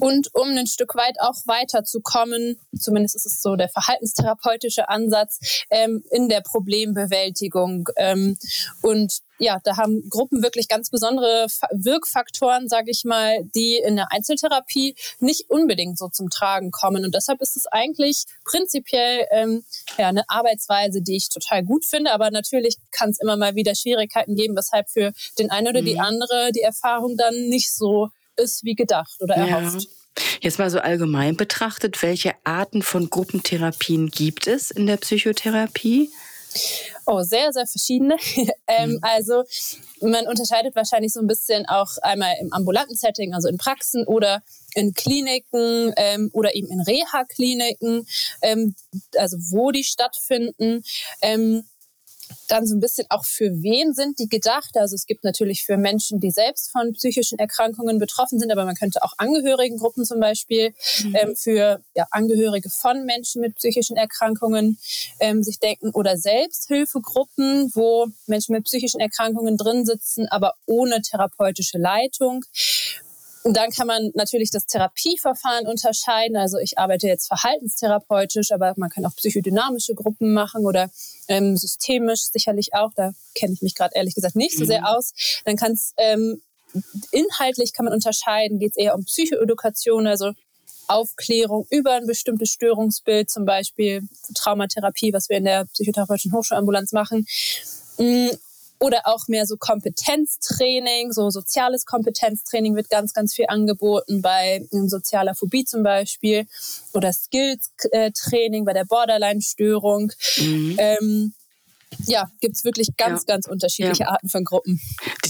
und 0.00 0.34
um 0.34 0.48
ein 0.48 0.66
Stück 0.66 0.94
weit 0.94 1.20
auch 1.20 1.46
weiterzukommen, 1.46 2.58
zumindest 2.78 3.16
ist 3.16 3.26
es 3.26 3.42
so 3.42 3.56
der 3.56 3.68
verhaltenstherapeutische 3.68 4.88
Ansatz 4.88 5.64
ähm, 5.70 6.04
in 6.10 6.28
der 6.28 6.40
Problembewältigung. 6.40 7.88
Ähm, 7.96 8.38
und 8.82 9.20
ja, 9.38 9.58
da 9.62 9.76
haben 9.76 10.08
Gruppen 10.10 10.42
wirklich 10.42 10.68
ganz 10.68 10.90
besondere 10.90 11.46
Wirkfaktoren, 11.70 12.68
sage 12.68 12.90
ich 12.90 13.04
mal, 13.04 13.44
die 13.54 13.76
in 13.76 13.96
der 13.96 14.10
Einzeltherapie 14.10 14.96
nicht 15.20 15.48
unbedingt 15.48 15.98
so 15.98 16.08
zum 16.08 16.28
Tragen 16.28 16.70
kommen. 16.70 17.04
Und 17.04 17.14
deshalb 17.14 17.40
ist 17.40 17.56
es 17.56 17.66
eigentlich 17.66 18.24
prinzipiell 18.44 19.26
ähm, 19.30 19.64
ja, 19.96 20.08
eine 20.08 20.28
Arbeitsweise, 20.28 21.02
die 21.02 21.16
ich 21.16 21.28
total 21.28 21.62
gut 21.64 21.84
finde. 21.84 22.12
Aber 22.12 22.30
natürlich 22.30 22.76
kann 22.90 23.10
es 23.10 23.20
immer 23.20 23.36
mal 23.36 23.54
wieder 23.54 23.74
Schwierigkeiten 23.74 24.34
geben, 24.34 24.56
weshalb 24.56 24.88
für 24.90 25.12
den 25.38 25.50
einen 25.50 25.68
oder 25.68 25.82
mhm. 25.82 25.86
die 25.86 26.00
andere 26.00 26.50
die 26.52 26.62
Erfahrung 26.62 27.16
dann 27.16 27.48
nicht 27.48 27.72
so 27.72 28.08
ist 28.38 28.64
wie 28.64 28.74
gedacht 28.74 29.16
oder 29.20 29.34
erhofft. 29.34 29.82
Ja. 29.82 30.24
Jetzt 30.40 30.58
mal 30.58 30.70
so 30.70 30.80
allgemein 30.80 31.36
betrachtet, 31.36 32.02
welche 32.02 32.32
Arten 32.44 32.82
von 32.82 33.10
Gruppentherapien 33.10 34.08
gibt 34.08 34.46
es 34.46 34.70
in 34.70 34.86
der 34.86 34.96
Psychotherapie? 34.96 36.10
Oh, 37.06 37.22
sehr, 37.22 37.52
sehr 37.52 37.66
verschiedene. 37.66 38.16
ähm, 38.66 38.92
mhm. 38.92 38.98
Also 39.02 39.44
man 40.00 40.26
unterscheidet 40.26 40.74
wahrscheinlich 40.76 41.12
so 41.12 41.20
ein 41.20 41.26
bisschen 41.26 41.66
auch 41.66 41.90
einmal 42.02 42.34
im 42.40 42.52
ambulanten 42.52 42.96
Setting, 42.96 43.34
also 43.34 43.48
in 43.48 43.58
Praxen 43.58 44.04
oder 44.06 44.42
in 44.74 44.92
Kliniken 44.92 45.92
ähm, 45.96 46.30
oder 46.32 46.54
eben 46.54 46.68
in 46.68 46.80
Reha-Kliniken, 46.80 48.06
ähm, 48.42 48.74
also 49.16 49.36
wo 49.50 49.70
die 49.70 49.84
stattfinden. 49.84 50.82
Ähm, 51.22 51.64
dann 52.48 52.66
so 52.66 52.74
ein 52.74 52.80
bisschen 52.80 53.06
auch 53.10 53.24
für 53.24 53.62
wen 53.62 53.94
sind 53.94 54.18
die 54.18 54.28
gedacht. 54.28 54.76
Also 54.76 54.94
es 54.94 55.06
gibt 55.06 55.24
natürlich 55.24 55.64
für 55.64 55.76
Menschen, 55.76 56.20
die 56.20 56.30
selbst 56.30 56.70
von 56.72 56.92
psychischen 56.92 57.38
Erkrankungen 57.38 57.98
betroffen 57.98 58.38
sind, 58.38 58.50
aber 58.50 58.64
man 58.64 58.74
könnte 58.74 59.02
auch 59.02 59.12
Angehörigengruppen 59.18 60.04
zum 60.04 60.20
Beispiel 60.20 60.74
mhm. 61.04 61.14
ähm, 61.14 61.36
für 61.36 61.80
ja, 61.94 62.06
Angehörige 62.10 62.70
von 62.70 63.04
Menschen 63.04 63.40
mit 63.40 63.56
psychischen 63.56 63.96
Erkrankungen 63.96 64.78
ähm, 65.20 65.42
sich 65.42 65.58
denken 65.58 65.90
oder 65.90 66.16
Selbsthilfegruppen, 66.16 67.70
wo 67.74 68.08
Menschen 68.26 68.54
mit 68.54 68.64
psychischen 68.64 69.00
Erkrankungen 69.00 69.56
drin 69.56 69.84
sitzen, 69.84 70.26
aber 70.28 70.54
ohne 70.66 71.02
therapeutische 71.02 71.78
Leitung. 71.78 72.44
Und 73.48 73.56
dann 73.56 73.70
kann 73.70 73.86
man 73.86 74.10
natürlich 74.12 74.50
das 74.50 74.66
Therapieverfahren 74.66 75.66
unterscheiden. 75.66 76.36
Also 76.36 76.58
ich 76.58 76.76
arbeite 76.76 77.06
jetzt 77.06 77.28
verhaltenstherapeutisch, 77.28 78.52
aber 78.52 78.74
man 78.76 78.90
kann 78.90 79.06
auch 79.06 79.16
psychodynamische 79.16 79.94
Gruppen 79.94 80.34
machen 80.34 80.66
oder 80.66 80.90
ähm, 81.28 81.56
systemisch 81.56 82.24
sicherlich 82.30 82.74
auch. 82.74 82.90
Da 82.94 83.12
kenne 83.34 83.54
ich 83.54 83.62
mich 83.62 83.74
gerade 83.74 83.94
ehrlich 83.94 84.14
gesagt 84.14 84.36
nicht 84.36 84.58
so 84.58 84.66
sehr 84.66 84.80
mhm. 84.80 84.86
aus. 84.88 85.14
Dann 85.46 85.56
kann 85.56 85.72
es 85.72 85.94
ähm, 85.96 86.42
inhaltlich 87.10 87.72
kann 87.72 87.86
man 87.86 87.94
unterscheiden. 87.94 88.58
Geht 88.58 88.72
es 88.72 88.76
eher 88.76 88.94
um 88.94 89.06
Psychoedukation, 89.06 90.06
also 90.06 90.32
Aufklärung 90.86 91.66
über 91.70 91.92
ein 91.92 92.06
bestimmtes 92.06 92.50
Störungsbild, 92.50 93.30
zum 93.30 93.46
Beispiel 93.46 94.02
Traumatherapie, 94.34 95.14
was 95.14 95.30
wir 95.30 95.38
in 95.38 95.44
der 95.44 95.64
psychotherapeutischen 95.72 96.34
Hochschulambulanz 96.34 96.92
machen. 96.92 97.26
Oder 98.80 99.02
auch 99.04 99.26
mehr 99.28 99.44
so 99.46 99.56
Kompetenztraining, 99.56 101.12
so 101.12 101.30
soziales 101.30 101.84
Kompetenztraining 101.84 102.76
wird 102.76 102.90
ganz, 102.90 103.12
ganz 103.12 103.34
viel 103.34 103.46
angeboten 103.48 104.22
bei 104.22 104.66
sozialer 104.70 105.34
Phobie 105.34 105.64
zum 105.64 105.82
Beispiel 105.82 106.46
oder 106.92 107.12
Skills-Training 107.12 108.64
bei 108.64 108.72
der 108.72 108.84
Borderline-Störung. 108.84 110.12
Mhm. 110.36 110.76
Ähm, 110.78 111.34
ja, 112.06 112.30
gibt's 112.40 112.64
wirklich 112.64 112.88
ganz, 112.96 113.24
ja. 113.26 113.34
ganz 113.34 113.46
unterschiedliche 113.46 114.04
ja. 114.04 114.10
Arten 114.10 114.28
von 114.28 114.44
Gruppen. 114.44 114.80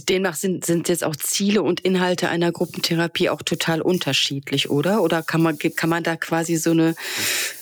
Demnach 0.09 0.37
sind, 0.37 0.65
sind 0.65 0.89
jetzt 0.89 1.05
auch 1.05 1.17
Ziele 1.17 1.63
und 1.63 1.81
Inhalte 1.81 2.29
einer 2.29 2.53
Gruppentherapie 2.53 3.31
auch 3.31 3.43
total 3.43 3.81
unterschiedlich, 3.81 4.71
oder? 4.71 5.03
Oder 5.03 5.23
kann 5.23 5.43
man, 5.43 5.59
kann 5.59 5.91
man 5.91 6.03
da 6.03 6.17
quasi 6.17 6.57
so 6.57 6.71
eine, 6.71 6.95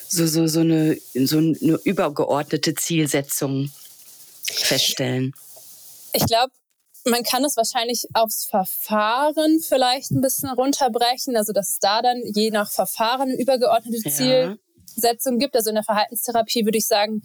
so, 0.07 0.25
so, 0.25 0.47
so 0.47 0.61
eine, 0.61 0.97
so 1.13 1.37
eine 1.37 1.79
übergeordnete 1.83 2.73
Zielsetzung 2.75 3.71
feststellen? 4.43 5.33
Ich 6.17 6.25
glaube, 6.25 6.51
man 7.05 7.23
kann 7.23 7.45
es 7.45 7.55
wahrscheinlich 7.55 8.05
aufs 8.13 8.45
Verfahren 8.45 9.59
vielleicht 9.59 10.11
ein 10.11 10.21
bisschen 10.21 10.49
runterbrechen, 10.49 11.37
also 11.37 11.53
dass 11.53 11.69
es 11.69 11.79
da 11.79 12.01
dann 12.01 12.21
je 12.33 12.49
nach 12.51 12.69
Verfahren 12.69 13.29
eine 13.29 13.39
übergeordnete. 13.39 14.57
Zielsetzung 14.97 15.37
gibt. 15.37 15.55
Also 15.55 15.69
in 15.69 15.75
der 15.75 15.83
Verhaltenstherapie 15.83 16.65
würde 16.65 16.77
ich 16.77 16.87
sagen, 16.87 17.21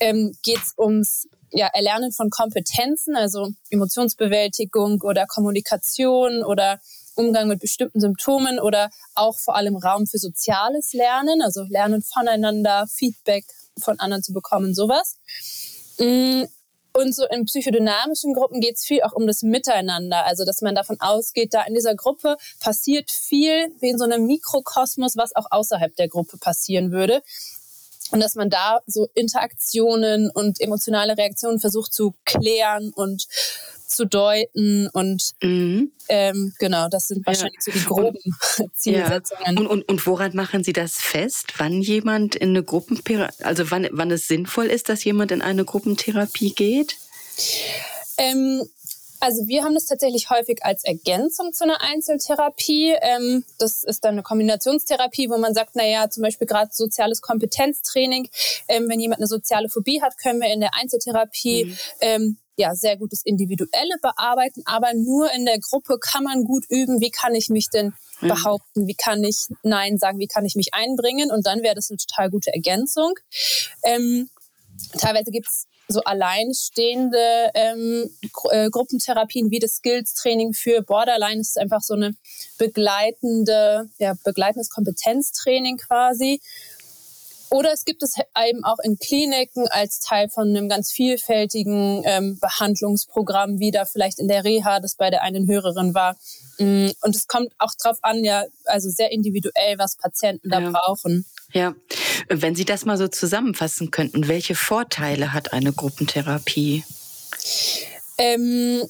ähm, 0.00 0.36
geht 0.42 0.58
es 0.58 0.74
ums 0.76 1.28
ja, 1.50 1.68
Erlernen 1.68 2.12
von 2.12 2.30
Kompetenzen, 2.30 3.16
also 3.16 3.50
Emotionsbewältigung 3.70 5.00
oder 5.02 5.26
Kommunikation 5.26 6.42
oder 6.42 6.80
Umgang 7.14 7.46
mit 7.46 7.60
bestimmten 7.60 8.00
Symptomen 8.00 8.58
oder 8.58 8.90
auch 9.14 9.38
vor 9.38 9.54
allem 9.54 9.76
Raum 9.76 10.06
für 10.06 10.18
soziales 10.18 10.92
Lernen, 10.92 11.42
also 11.42 11.62
Lernen 11.68 12.02
voneinander, 12.02 12.86
Feedback 12.92 13.44
von 13.78 14.00
anderen 14.00 14.22
zu 14.24 14.32
bekommen, 14.32 14.74
sowas. 14.74 15.16
Und 16.96 17.12
so 17.12 17.26
in 17.26 17.44
psychodynamischen 17.44 18.34
Gruppen 18.34 18.60
geht 18.60 18.76
es 18.76 18.84
viel 18.84 19.02
auch 19.02 19.12
um 19.12 19.26
das 19.26 19.42
Miteinander. 19.42 20.24
Also, 20.26 20.44
dass 20.44 20.62
man 20.62 20.76
davon 20.76 20.96
ausgeht, 21.00 21.52
da 21.52 21.62
in 21.64 21.74
dieser 21.74 21.96
Gruppe 21.96 22.36
passiert 22.60 23.10
viel 23.10 23.72
wie 23.80 23.90
in 23.90 23.98
so 23.98 24.04
einem 24.04 24.26
Mikrokosmos, 24.26 25.16
was 25.16 25.34
auch 25.34 25.46
außerhalb 25.50 25.94
der 25.96 26.06
Gruppe 26.06 26.38
passieren 26.38 26.92
würde. 26.92 27.22
Und 28.12 28.20
dass 28.20 28.36
man 28.36 28.48
da 28.48 28.78
so 28.86 29.08
Interaktionen 29.14 30.30
und 30.30 30.60
emotionale 30.60 31.16
Reaktionen 31.16 31.58
versucht 31.58 31.92
zu 31.92 32.14
klären 32.24 32.92
und 32.94 33.26
zu 33.86 34.06
deuten. 34.06 34.88
Und 34.92 35.32
mhm. 35.42 35.92
ähm, 36.08 36.52
genau, 36.58 36.88
das 36.88 37.08
sind 37.08 37.26
wahrscheinlich 37.26 37.60
ja. 37.66 37.72
so 37.72 37.78
die 37.78 37.84
groben 37.84 38.18
Zielsetzungen. 38.74 39.42
Ja. 39.44 39.60
Und, 39.60 39.66
und, 39.66 39.88
und 39.88 40.06
woran 40.06 40.34
machen 40.34 40.64
Sie 40.64 40.72
das 40.72 40.94
fest, 40.94 41.54
wann 41.58 41.80
jemand 41.80 42.34
in 42.34 42.50
eine 42.50 42.62
Gruppentherapie, 42.62 43.44
also 43.44 43.70
wann, 43.70 43.88
wann 43.92 44.10
es 44.10 44.28
sinnvoll 44.28 44.66
ist, 44.66 44.88
dass 44.88 45.04
jemand 45.04 45.32
in 45.32 45.42
eine 45.42 45.64
Gruppentherapie 45.64 46.54
geht? 46.54 46.96
Ähm, 48.16 48.62
also 49.24 49.46
wir 49.46 49.64
haben 49.64 49.72
das 49.72 49.86
tatsächlich 49.86 50.28
häufig 50.28 50.58
als 50.62 50.84
Ergänzung 50.84 51.54
zu 51.54 51.64
einer 51.64 51.80
Einzeltherapie. 51.80 52.94
Ähm, 53.00 53.42
das 53.58 53.82
ist 53.82 54.04
dann 54.04 54.12
eine 54.12 54.22
Kombinationstherapie, 54.22 55.30
wo 55.30 55.38
man 55.38 55.54
sagt, 55.54 55.76
naja, 55.76 56.10
zum 56.10 56.22
Beispiel 56.22 56.46
gerade 56.46 56.70
soziales 56.72 57.22
Kompetenztraining. 57.22 58.28
Ähm, 58.68 58.86
wenn 58.88 59.00
jemand 59.00 59.20
eine 59.20 59.26
soziale 59.26 59.70
Phobie 59.70 60.02
hat, 60.02 60.18
können 60.18 60.42
wir 60.42 60.52
in 60.52 60.60
der 60.60 60.74
Einzeltherapie 60.74 61.64
mhm. 61.64 62.36
Ja, 62.56 62.74
sehr 62.74 62.96
gutes 62.96 63.22
Individuelle 63.24 63.96
bearbeiten, 64.00 64.62
aber 64.64 64.94
nur 64.94 65.30
in 65.32 65.44
der 65.44 65.58
Gruppe 65.58 65.98
kann 65.98 66.24
man 66.24 66.44
gut 66.44 66.64
üben, 66.68 67.00
wie 67.00 67.10
kann 67.10 67.34
ich 67.34 67.48
mich 67.48 67.68
denn 67.70 67.94
behaupten, 68.20 68.86
wie 68.86 68.94
kann 68.94 69.22
ich 69.24 69.48
Nein 69.62 69.98
sagen, 69.98 70.18
wie 70.18 70.28
kann 70.28 70.44
ich 70.44 70.54
mich 70.54 70.72
einbringen 70.72 71.30
und 71.30 71.46
dann 71.46 71.62
wäre 71.62 71.74
das 71.74 71.90
eine 71.90 71.98
total 71.98 72.30
gute 72.30 72.52
Ergänzung. 72.54 73.14
Ähm, 73.82 74.30
teilweise 74.98 75.30
gibt 75.30 75.48
es 75.48 75.66
so 75.88 76.00
alleinstehende 76.00 77.50
ähm, 77.54 78.10
äh, 78.50 78.70
Gruppentherapien 78.70 79.50
wie 79.50 79.58
das 79.58 79.76
Skills-Training 79.76 80.54
für 80.54 80.82
Borderline. 80.82 81.38
Das 81.38 81.48
ist 81.48 81.58
einfach 81.58 81.82
so 81.82 81.94
eine 81.94 82.16
begleitende, 82.58 83.90
ja, 83.98 84.14
begleitendes 84.24 84.70
Kompetenztraining 84.70 85.76
quasi. 85.76 86.40
Oder 87.54 87.72
es 87.72 87.84
gibt 87.84 88.02
es 88.02 88.14
eben 88.48 88.64
auch 88.64 88.78
in 88.82 88.98
Kliniken 88.98 89.68
als 89.68 90.00
Teil 90.00 90.28
von 90.28 90.48
einem 90.48 90.68
ganz 90.68 90.90
vielfältigen 90.90 92.02
ähm, 92.04 92.36
Behandlungsprogramm, 92.40 93.60
wie 93.60 93.70
da 93.70 93.84
vielleicht 93.84 94.18
in 94.18 94.26
der 94.26 94.42
Reha, 94.42 94.80
das 94.80 94.96
bei 94.96 95.08
der 95.08 95.22
einen 95.22 95.46
Hörerin 95.46 95.94
war. 95.94 96.16
Mm, 96.58 96.88
und 97.02 97.14
es 97.14 97.28
kommt 97.28 97.52
auch 97.58 97.70
drauf 97.80 97.98
an, 98.02 98.24
ja, 98.24 98.42
also 98.64 98.90
sehr 98.90 99.12
individuell, 99.12 99.78
was 99.78 99.96
Patienten 99.96 100.50
da 100.50 100.58
ja. 100.58 100.70
brauchen. 100.72 101.26
Ja, 101.52 101.74
wenn 102.28 102.56
Sie 102.56 102.64
das 102.64 102.86
mal 102.86 102.98
so 102.98 103.06
zusammenfassen 103.06 103.92
könnten, 103.92 104.26
welche 104.26 104.56
Vorteile 104.56 105.32
hat 105.32 105.52
eine 105.52 105.72
Gruppentherapie? 105.72 106.82
Ähm, 108.18 108.82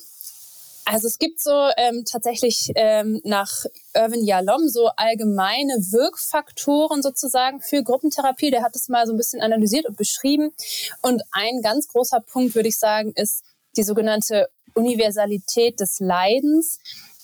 also 0.85 1.09
es 1.09 1.19
gibt 1.19 1.41
so 1.41 1.69
ähm, 1.77 2.05
tatsächlich 2.05 2.71
ähm, 2.75 3.21
nach 3.25 3.65
Irvin 3.95 4.25
Yalom 4.25 4.69
so 4.69 4.89
allgemeine 4.97 5.75
Wirkfaktoren 5.91 7.03
sozusagen 7.03 7.61
für 7.61 7.83
Gruppentherapie. 7.83 8.51
Der 8.51 8.63
hat 8.63 8.77
es 8.77 8.89
mal 8.89 9.07
so 9.07 9.13
ein 9.13 9.17
bisschen 9.17 9.41
analysiert 9.41 9.87
und 9.87 9.97
beschrieben. 9.97 10.53
Und 11.01 11.23
ein 11.33 11.63
ganz 11.63 11.89
großer 11.89 12.21
Punkt, 12.21 12.55
würde 12.55 12.69
ich 12.69 12.79
sagen, 12.79 13.13
ist 13.17 13.45
die 13.77 13.83
sogenannte 13.83 14.49
Universalität 14.75 15.81
des 15.81 16.01
Leidens. 16.01 16.79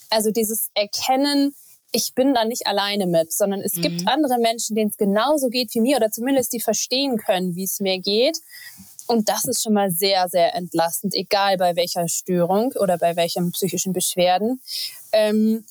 Also 0.09 0.31
dieses 0.31 0.71
Erkennen, 0.75 1.55
ich 1.93 2.14
bin 2.14 2.35
da 2.35 2.45
nicht 2.45 2.67
alleine 2.67 3.07
mit, 3.07 3.33
sondern 3.33 3.61
es 3.61 3.75
mhm. 3.75 3.83
gibt 3.83 4.09
andere 4.09 4.38
Menschen, 4.38 4.75
denen 4.76 4.90
es 4.90 4.97
genauso 4.97 5.49
geht 5.49 5.75
wie 5.75 5.81
mir 5.81 5.97
oder 5.97 6.11
zumindest 6.11 6.52
die 6.52 6.61
verstehen 6.61 7.19
können, 7.19 7.55
wie 7.57 7.64
es 7.64 7.81
mir 7.81 7.99
geht. 8.00 8.38
Und 9.11 9.29
das 9.29 9.45
ist 9.45 9.64
schon 9.64 9.73
mal 9.73 9.90
sehr, 9.90 10.29
sehr 10.29 10.55
entlastend, 10.55 11.17
egal 11.17 11.57
bei 11.57 11.75
welcher 11.75 12.07
Störung 12.07 12.73
oder 12.79 12.97
bei 12.97 13.17
welchen 13.17 13.50
psychischen 13.50 13.93
Beschwerden. 13.93 14.61
Ähm, 15.11 15.64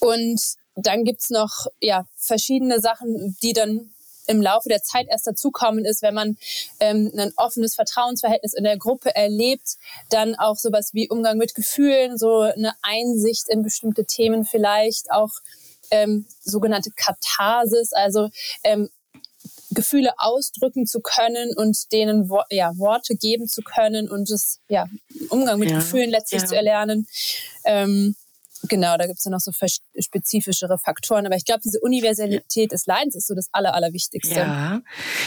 und 0.00 0.38
dann 0.74 1.04
gibt's 1.04 1.30
noch 1.30 1.64
ja, 1.80 2.04
verschiedene 2.14 2.78
Sachen, 2.78 3.38
die 3.42 3.54
dann 3.54 3.94
im 4.26 4.42
Laufe 4.42 4.68
der 4.68 4.82
Zeit 4.82 5.06
erst 5.08 5.26
dazukommen 5.26 5.86
ist, 5.86 6.02
wenn 6.02 6.12
man 6.12 6.36
ähm, 6.78 7.10
ein 7.16 7.32
offenes 7.36 7.74
Vertrauensverhältnis 7.74 8.52
in 8.52 8.64
der 8.64 8.76
Gruppe 8.76 9.16
erlebt, 9.16 9.78
dann 10.10 10.34
auch 10.34 10.56
sowas 10.56 10.90
wie 10.92 11.08
Umgang 11.08 11.38
mit 11.38 11.54
Gefühlen, 11.54 12.18
so 12.18 12.40
eine 12.40 12.74
Einsicht 12.82 13.48
in 13.48 13.62
bestimmte 13.62 14.04
Themen 14.04 14.44
vielleicht, 14.44 15.10
auch 15.10 15.30
ähm, 15.90 16.26
sogenannte 16.42 16.90
Katharsis, 16.94 17.94
also 17.94 18.28
ähm, 18.62 18.90
Gefühle 19.74 20.12
ausdrücken 20.18 20.86
zu 20.86 21.00
können 21.00 21.54
und 21.56 21.92
denen 21.92 22.30
ja, 22.50 22.72
Worte 22.76 23.16
geben 23.16 23.46
zu 23.48 23.62
können 23.62 24.10
und 24.10 24.30
das 24.30 24.60
ja, 24.68 24.86
Umgang 25.28 25.58
mit 25.58 25.70
ja, 25.70 25.76
Gefühlen 25.76 26.10
letztlich 26.10 26.42
ja. 26.42 26.48
zu 26.48 26.56
erlernen. 26.56 27.06
Ähm, 27.64 28.14
genau, 28.68 28.96
da 28.96 29.06
gibt 29.06 29.18
es 29.18 29.24
ja 29.24 29.30
noch 29.30 29.40
so 29.40 29.52
spezifischere 29.98 30.78
Faktoren. 30.78 31.26
Aber 31.26 31.36
ich 31.36 31.44
glaube, 31.44 31.60
diese 31.64 31.80
Universalität 31.80 32.72
des 32.72 32.86
Leidens 32.86 33.14
ist 33.14 33.26
so 33.26 33.34
das 33.34 33.48
Aller, 33.52 33.74
Allerwichtigste. 33.74 34.34
Ja, 34.34 34.82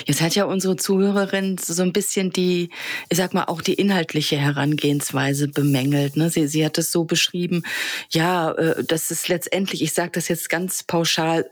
jetzt 0.06 0.22
hat 0.22 0.36
ja 0.36 0.46
unsere 0.46 0.76
Zuhörerin 0.76 1.58
so 1.58 1.82
ein 1.82 1.94
bisschen 1.94 2.32
die, 2.32 2.70
ich 3.10 3.18
sag 3.18 3.34
mal, 3.34 3.46
auch 3.46 3.62
die 3.62 3.74
inhaltliche 3.74 4.38
Herangehensweise 4.38 5.48
bemängelt. 5.48 6.18
Ne? 6.18 6.30
Sie, 6.30 6.48
sie 6.48 6.66
hat 6.66 6.78
es 6.78 6.92
so 6.92 7.06
beschrieben, 7.06 7.64
ja, 8.10 8.52
äh, 8.52 8.84
das 8.84 9.12
ist 9.12 9.28
letztendlich, 9.28 9.82
ich 9.82 9.94
sage 9.94 10.12
das 10.14 10.28
jetzt 10.28 10.50
ganz 10.50 10.84
pauschal, 10.84 11.50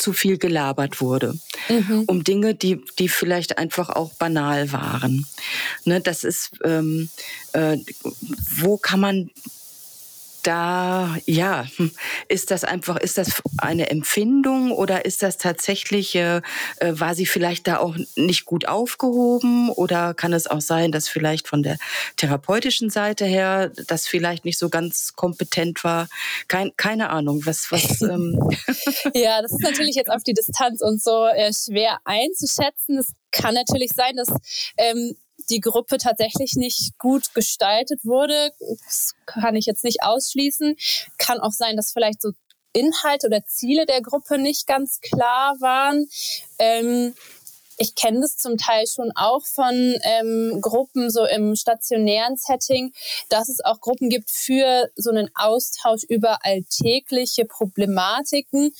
zu 0.00 0.12
viel 0.12 0.38
gelabert 0.38 1.00
wurde. 1.00 1.38
Mhm. 1.68 2.04
Um 2.06 2.24
Dinge, 2.24 2.54
die, 2.54 2.82
die 2.98 3.08
vielleicht 3.08 3.58
einfach 3.58 3.90
auch 3.90 4.14
banal 4.14 4.72
waren. 4.72 5.26
Ne, 5.84 6.00
das 6.00 6.24
ist, 6.24 6.52
ähm, 6.64 7.10
äh, 7.52 7.76
wo 8.56 8.78
kann 8.78 9.00
man 9.00 9.30
da, 10.46 11.16
ja, 11.26 11.66
ist 12.28 12.50
das 12.50 12.64
einfach, 12.64 12.96
ist 12.96 13.18
das 13.18 13.42
eine 13.58 13.90
Empfindung 13.90 14.72
oder 14.72 15.04
ist 15.04 15.22
das 15.22 15.38
tatsächlich, 15.38 16.14
äh, 16.14 16.42
äh, 16.76 16.92
war 16.92 17.14
sie 17.14 17.26
vielleicht 17.26 17.66
da 17.66 17.78
auch 17.78 17.96
nicht 18.16 18.44
gut 18.44 18.66
aufgehoben 18.66 19.70
oder 19.70 20.14
kann 20.14 20.32
es 20.32 20.46
auch 20.46 20.60
sein, 20.60 20.92
dass 20.92 21.08
vielleicht 21.08 21.48
von 21.48 21.62
der 21.62 21.78
therapeutischen 22.16 22.90
Seite 22.90 23.24
her 23.24 23.70
das 23.86 24.06
vielleicht 24.06 24.44
nicht 24.44 24.58
so 24.58 24.68
ganz 24.68 25.14
kompetent 25.14 25.84
war? 25.84 26.08
Kein, 26.48 26.72
keine 26.76 27.10
Ahnung, 27.10 27.42
was, 27.44 27.70
was. 27.70 28.00
Ähm 28.10 28.38
ja, 29.14 29.40
das 29.42 29.52
ist 29.52 29.62
natürlich 29.62 29.94
jetzt 29.94 30.10
auf 30.10 30.22
die 30.22 30.32
Distanz 30.32 30.80
und 30.80 31.02
so 31.02 31.26
äh, 31.26 31.52
schwer 31.52 31.98
einzuschätzen. 32.04 32.98
Es 32.98 33.12
kann 33.30 33.54
natürlich 33.54 33.90
sein, 33.94 34.16
dass 34.16 34.28
ähm, 34.76 35.16
die 35.48 35.60
Gruppe 35.60 35.98
tatsächlich 35.98 36.54
nicht 36.54 36.98
gut 36.98 37.34
gestaltet 37.34 38.04
wurde. 38.04 38.52
Das 38.84 39.14
kann 39.26 39.56
ich 39.56 39.66
jetzt 39.66 39.84
nicht 39.84 40.02
ausschließen. 40.02 40.76
Kann 41.18 41.40
auch 41.40 41.52
sein, 41.52 41.76
dass 41.76 41.92
vielleicht 41.92 42.22
so 42.22 42.32
Inhalte 42.72 43.26
oder 43.26 43.44
Ziele 43.46 43.86
der 43.86 44.00
Gruppe 44.00 44.38
nicht 44.38 44.66
ganz 44.66 45.00
klar 45.00 45.56
waren. 45.60 46.06
Ähm, 46.58 47.14
ich 47.82 47.94
kenne 47.94 48.20
das 48.20 48.36
zum 48.36 48.58
Teil 48.58 48.84
schon 48.86 49.10
auch 49.14 49.46
von 49.46 49.98
ähm, 50.02 50.60
Gruppen 50.60 51.10
so 51.10 51.24
im 51.24 51.56
stationären 51.56 52.36
Setting, 52.36 52.92
dass 53.30 53.48
es 53.48 53.64
auch 53.64 53.80
Gruppen 53.80 54.10
gibt 54.10 54.30
für 54.30 54.90
so 54.96 55.08
einen 55.08 55.30
Austausch 55.34 56.04
über 56.04 56.44
alltägliche 56.44 57.46
Problematiken 57.46 58.74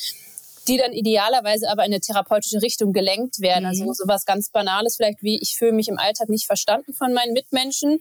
die 0.70 0.76
dann 0.76 0.92
idealerweise 0.92 1.68
aber 1.68 1.84
in 1.84 1.92
eine 1.92 2.00
therapeutische 2.00 2.62
Richtung 2.62 2.92
gelenkt 2.92 3.40
werden. 3.40 3.66
Also 3.66 3.82
mhm. 3.82 3.90
Also 3.90 4.04
sowas 4.04 4.24
ganz 4.24 4.50
Banales 4.50 4.96
vielleicht 4.96 5.22
wie, 5.22 5.40
ich 5.40 5.56
fühle 5.56 5.72
mich 5.72 5.88
im 5.88 5.98
Alltag 5.98 6.28
nicht 6.28 6.46
verstanden 6.46 6.94
von 6.94 7.12
meinen 7.12 7.32
Mitmenschen 7.32 7.98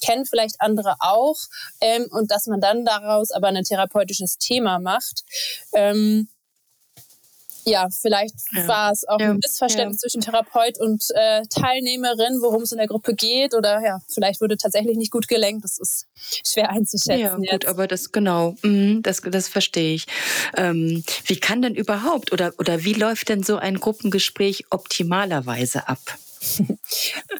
kennen 0.00 0.26
vielleicht 0.26 0.60
andere 0.60 0.94
auch 1.00 1.36
ähm, 1.80 2.06
und 2.10 2.30
dass 2.30 2.46
man 2.46 2.60
dann 2.60 2.84
daraus 2.84 3.32
aber 3.32 3.48
ein 3.48 3.64
therapeutisches 3.64 4.38
Thema 4.38 4.78
macht. 4.78 5.24
Ähm, 5.72 6.28
ja, 7.68 7.88
vielleicht 7.90 8.34
ja. 8.52 8.66
war 8.68 8.92
es 8.92 9.06
auch 9.06 9.20
ja. 9.20 9.30
ein 9.30 9.38
Missverständnis 9.42 10.00
ja. 10.02 10.08
zwischen 10.08 10.20
Therapeut 10.20 10.78
und 10.78 11.04
äh, 11.14 11.42
Teilnehmerin, 11.48 12.40
worum 12.40 12.62
es 12.62 12.72
in 12.72 12.78
der 12.78 12.86
Gruppe 12.86 13.14
geht. 13.14 13.54
Oder 13.54 13.82
ja, 13.82 14.00
vielleicht 14.12 14.40
wurde 14.40 14.56
tatsächlich 14.56 14.96
nicht 14.96 15.10
gut 15.10 15.28
gelenkt. 15.28 15.64
Das 15.64 15.78
ist 15.78 16.06
schwer 16.46 16.70
einzuschätzen. 16.70 17.18
Ja, 17.18 17.38
jetzt. 17.38 17.50
gut, 17.50 17.66
aber 17.66 17.86
das 17.86 18.12
genau, 18.12 18.56
mhm, 18.62 19.02
das, 19.02 19.20
das 19.22 19.48
verstehe 19.48 19.94
ich. 19.94 20.06
Ähm, 20.56 21.02
wie 21.24 21.36
kann 21.36 21.62
denn 21.62 21.74
überhaupt 21.74 22.32
oder, 22.32 22.52
oder 22.58 22.84
wie 22.84 22.94
läuft 22.94 23.28
denn 23.28 23.42
so 23.42 23.56
ein 23.56 23.78
Gruppengespräch 23.78 24.64
optimalerweise 24.70 25.88
ab? 25.88 25.98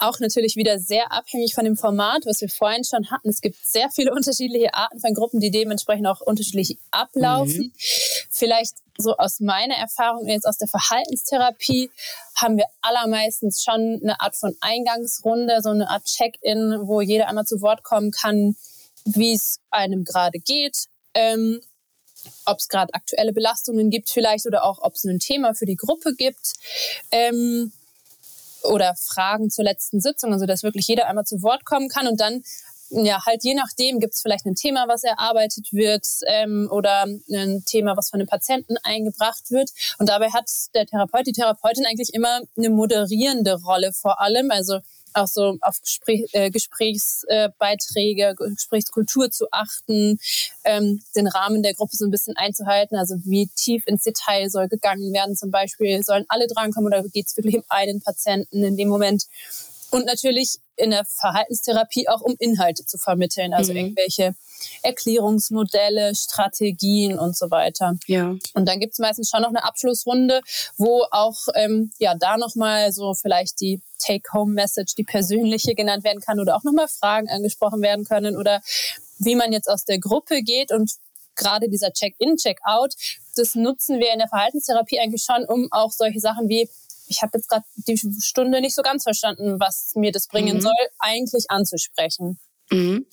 Auch 0.01 0.19
natürlich 0.21 0.57
wieder 0.57 0.79
sehr 0.79 1.13
abhängig 1.13 1.55
von 1.55 1.65
dem 1.65 1.77
Format, 1.77 2.27
was 2.27 2.41
wir 2.41 2.49
vorhin 2.49 2.85
schon 2.85 3.11
hatten. 3.11 3.29
Es 3.29 3.41
gibt 3.41 3.57
sehr 3.65 3.91
viele 3.91 4.13
unterschiedliche 4.15 4.75
Arten 4.75 5.01
von 5.01 5.15
Gruppen, 5.15 5.41
die 5.41 5.51
dementsprechend 5.51 6.07
auch 6.07 6.21
unterschiedlich 6.21 6.79
ablaufen. 6.91 7.59
Mhm. 7.59 7.73
Vielleicht 8.31 8.77
so 8.99 9.17
aus 9.17 9.41
meiner 9.41 9.77
Erfahrung 9.77 10.27
jetzt 10.27 10.47
aus 10.47 10.59
der 10.59 10.69
Verhaltenstherapie 10.69 11.91
haben 12.35 12.57
wir 12.57 12.67
allermeistens 12.81 13.63
schon 13.63 14.01
eine 14.03 14.21
Art 14.21 14.37
von 14.37 14.57
Eingangsrunde, 14.61 15.61
so 15.63 15.71
eine 15.71 15.89
Art 15.89 16.05
Check-in, 16.05 16.81
wo 16.83 17.01
jeder 17.01 17.29
einmal 17.29 17.45
zu 17.45 17.61
Wort 17.61 17.85
kommen 17.85 18.11
kann, 18.11 18.57
wie 19.05 19.35
es 19.35 19.61
einem 19.71 20.05
gerade 20.05 20.39
geht, 20.39 20.87
ähm, 21.15 21.61
ob 22.45 22.59
es 22.59 22.69
gerade 22.69 22.93
aktuelle 22.95 23.33
Belastungen 23.33 23.91
gibt 23.91 24.11
vielleicht 24.11 24.47
oder 24.47 24.65
auch 24.65 24.79
ob 24.83 24.95
es 24.95 25.05
ein 25.05 25.21
Thema 25.21 25.55
für 25.55 25.67
die 25.67 25.77
Gruppe 25.77 26.15
gibt. 26.17 26.55
Ähm, 27.11 27.73
oder 28.63 28.95
Fragen 28.97 29.51
zur 29.51 29.65
letzten 29.65 30.01
Sitzung, 30.01 30.33
also 30.33 30.47
dass 30.47 30.63
wirklich 30.63 30.87
jeder 30.87 31.07
einmal 31.07 31.25
zu 31.25 31.43
Wort 31.43 31.65
kommen 31.65 31.89
kann 31.89 32.07
und 32.07 32.21
dann 32.21 32.43
ja, 32.91 33.25
halt 33.27 33.45
je 33.45 33.55
nachdem 33.55 34.01
gibt 34.01 34.15
es 34.15 34.23
vielleicht 34.23 34.47
ein 34.47 34.55
Thema, 34.55 34.89
was 34.89 35.05
erarbeitet 35.05 35.73
wird 35.73 36.07
ähm, 36.27 36.69
oder 36.71 37.03
ein 37.03 37.63
Thema, 37.67 37.97
was 37.97 38.09
von 38.09 38.21
einem 38.21 38.29
Patienten 38.29 38.77
eingebracht 38.83 39.51
wird. 39.51 39.71
Und 39.99 40.09
dabei 40.09 40.31
hat 40.31 40.49
der 40.75 40.87
Therapeut, 40.87 41.27
die 41.27 41.33
Therapeutin 41.33 41.85
eigentlich 41.87 42.15
immer 42.15 42.41
eine 42.57 42.71
moderierende 42.71 43.61
Rolle 43.63 43.93
vor 43.93 44.21
allem. 44.21 44.51
Also 44.51 44.79
auch 45.19 45.27
so 45.27 45.59
auf 45.61 45.81
Gespräch, 45.81 46.27
äh, 46.33 46.51
Gesprächsbeiträge, 46.51 48.35
Gesprächskultur 48.37 49.31
zu 49.31 49.47
achten, 49.51 50.19
ähm, 50.65 51.01
den 51.15 51.27
Rahmen 51.27 51.63
der 51.63 51.75
Gruppe 51.75 51.97
so 51.97 52.05
ein 52.07 52.11
bisschen 52.11 52.37
einzuhalten. 52.37 52.97
Also 52.97 53.17
wie 53.25 53.49
tief 53.49 53.85
ins 53.87 54.05
Detail 54.05 54.49
soll 54.51 54.69
gegangen 54.69 55.13
werden 55.13 55.37
zum 55.37 55.51
Beispiel. 55.51 56.03
Sollen 56.03 56.25
alle 56.29 56.47
drankommen 56.47 56.93
oder 56.93 57.03
geht 57.09 57.27
es 57.27 57.37
wirklich 57.37 57.57
um 57.57 57.65
einen 57.69 58.01
Patienten 58.01 58.65
in 58.65 58.77
dem 58.77 58.89
Moment? 58.89 59.25
Und 59.91 60.05
natürlich 60.07 60.59
in 60.77 60.91
der 60.91 61.05
Verhaltenstherapie 61.05 62.09
auch 62.09 62.21
um 62.21 62.37
Inhalte 62.39 62.85
zu 62.85 62.99
vermitteln, 62.99 63.53
also 63.53 63.73
mhm. 63.73 63.79
irgendwelche 63.79 64.35
Erklärungsmodelle, 64.83 66.15
Strategien 66.15 67.19
und 67.19 67.37
so 67.37 67.51
weiter. 67.51 67.97
Ja. 68.07 68.37
Und 68.55 68.69
dann 68.69 68.81
gibt 68.81 68.93
es 68.93 68.99
meistens 68.99 69.31
schon 69.31 69.43
noch 69.43 69.49
eine 69.49 69.65
Abschlussrunde, 69.65 70.41
wo 70.77 71.05
auch 71.11 71.49
ähm, 71.55 71.91
ja 71.99 72.15
da 72.15 72.37
nochmal 72.37 72.93
so 72.93 73.15
vielleicht 73.15 73.61
die 73.61 73.81
Take-Home-Message, 73.99 74.95
die 74.95 75.05
persönliche 75.05 75.75
genannt 75.75 76.05
werden 76.05 76.21
kann 76.21 76.39
oder 76.39 76.57
auch 76.57 76.65
nochmal 76.65 76.89
Fragen 76.89 77.29
angesprochen 77.29 77.83
werden 77.83 78.05
können 78.05 78.37
oder 78.37 78.61
wie 79.19 79.35
man 79.35 79.53
jetzt 79.53 79.69
aus 79.69 79.85
der 79.85 79.99
Gruppe 79.99 80.43
geht 80.43 80.71
und 80.71 80.93
gerade 81.35 81.69
dieser 81.69 81.93
Check-in, 81.93 82.37
Check-out, 82.37 82.95
das 83.37 83.55
nutzen 83.55 83.99
wir 83.99 84.13
in 84.13 84.19
der 84.19 84.29
Verhaltenstherapie 84.29 84.99
eigentlich 84.99 85.23
schon, 85.23 85.45
um 85.45 85.69
auch 85.71 85.93
solche 85.93 86.21
Sachen 86.21 86.49
wie 86.49 86.69
ich 87.09 87.23
habe 87.23 87.33
jetzt 87.35 87.49
gerade 87.49 87.65
die 87.75 87.99
Stunde 88.21 88.61
nicht 88.61 88.75
so 88.75 88.83
ganz 88.83 89.03
verstanden, 89.03 89.59
was 89.59 89.93
mir 89.95 90.13
das 90.13 90.29
bringen 90.29 90.57
mhm. 90.57 90.61
soll, 90.61 90.73
eigentlich 90.99 91.47
anzusprechen. 91.49 92.39
Mhm. 92.71 93.07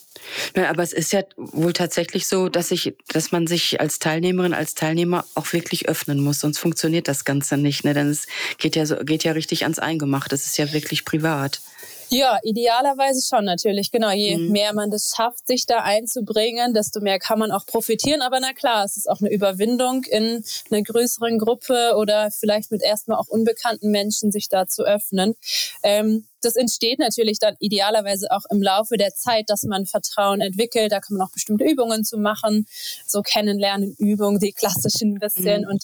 Ja, 0.56 0.70
aber 0.70 0.84
es 0.84 0.92
ist 0.92 1.14
ja 1.14 1.24
wohl 1.38 1.72
tatsächlich 1.72 2.28
so, 2.28 2.50
dass 2.50 2.72
ich, 2.72 2.94
dass 3.08 3.32
man 3.32 3.48
sich 3.48 3.80
als 3.80 4.00
Teilnehmerin, 4.00 4.54
als 4.54 4.76
Teilnehmer 4.76 5.26
auch 5.34 5.54
wirklich 5.54 5.88
öffnen 5.88 6.22
muss, 6.22 6.42
sonst 6.42 6.58
funktioniert 6.58 7.08
das 7.08 7.24
Ganze 7.24 7.58
nicht. 7.58 7.86
Ne? 7.86 7.94
Denn 7.94 8.10
es 8.10 8.28
geht 8.58 8.76
ja 8.76 8.86
so, 8.86 8.98
geht 8.98 9.24
ja 9.24 9.32
richtig 9.32 9.64
ans 9.64 9.80
Eingemachte. 9.80 10.36
Es 10.36 10.46
ist 10.46 10.58
ja 10.58 10.74
wirklich 10.74 11.06
privat. 11.06 11.62
Ja, 12.10 12.40
idealerweise 12.44 13.22
schon 13.28 13.46
natürlich. 13.46 13.92
Genau, 13.92 14.12
je 14.12 14.38
mhm. 14.38 14.52
mehr 14.52 14.74
man 14.74 14.92
das 14.92 15.14
schafft, 15.16 15.48
sich 15.48 15.66
da 15.66 15.80
einzubringen, 15.80 16.74
desto 16.74 17.02
mehr 17.02 17.20
kann 17.20 17.40
man 17.40 17.52
auch 17.52 17.66
profitieren. 17.66 18.22
Aber 18.22 18.40
na 18.40 18.54
klar, 18.54 18.86
es 18.86 18.98
ist 18.98 19.10
auch 19.10 19.22
eine 19.22 19.32
Überwindung 19.32 20.04
in 20.04 20.44
einer 20.70 20.84
größeren 20.84 21.40
Gruppe 21.40 21.94
oder 21.98 22.30
vielleicht 22.32 22.72
mit 22.72 22.84
erstmal 22.84 23.18
auch 23.18 23.28
unbekannten 23.28 23.90
Menschen 23.90 24.32
sich 24.32 24.50
da 24.50 24.68
zu 24.68 24.84
öffnen. 24.84 25.36
Ähm, 25.84 26.26
das 26.42 26.56
entsteht 26.56 27.00
natürlich 27.00 27.40
dann 27.40 27.56
idealerweise 27.60 28.28
auch 28.30 28.44
im 28.52 28.62
Laufe 28.62 28.98
der 28.98 29.14
Zeit, 29.16 29.50
dass 29.50 29.64
man 29.64 29.88
Vertrauen 29.88 30.42
entwickelt. 30.42 30.92
Da 30.92 31.00
kann 31.00 31.18
man 31.18 31.28
auch 31.28 31.32
bestimmte 31.32 31.64
Übungen 31.64 32.04
zu 32.04 32.18
machen, 32.18 32.68
so 33.08 33.22
kennenlernen 33.24 33.96
Übungen, 33.98 34.40
die 34.40 34.52
klassischen 34.52 35.16
ein 35.16 35.20
bisschen 35.20 35.62
mhm. 35.62 35.68
und 35.68 35.84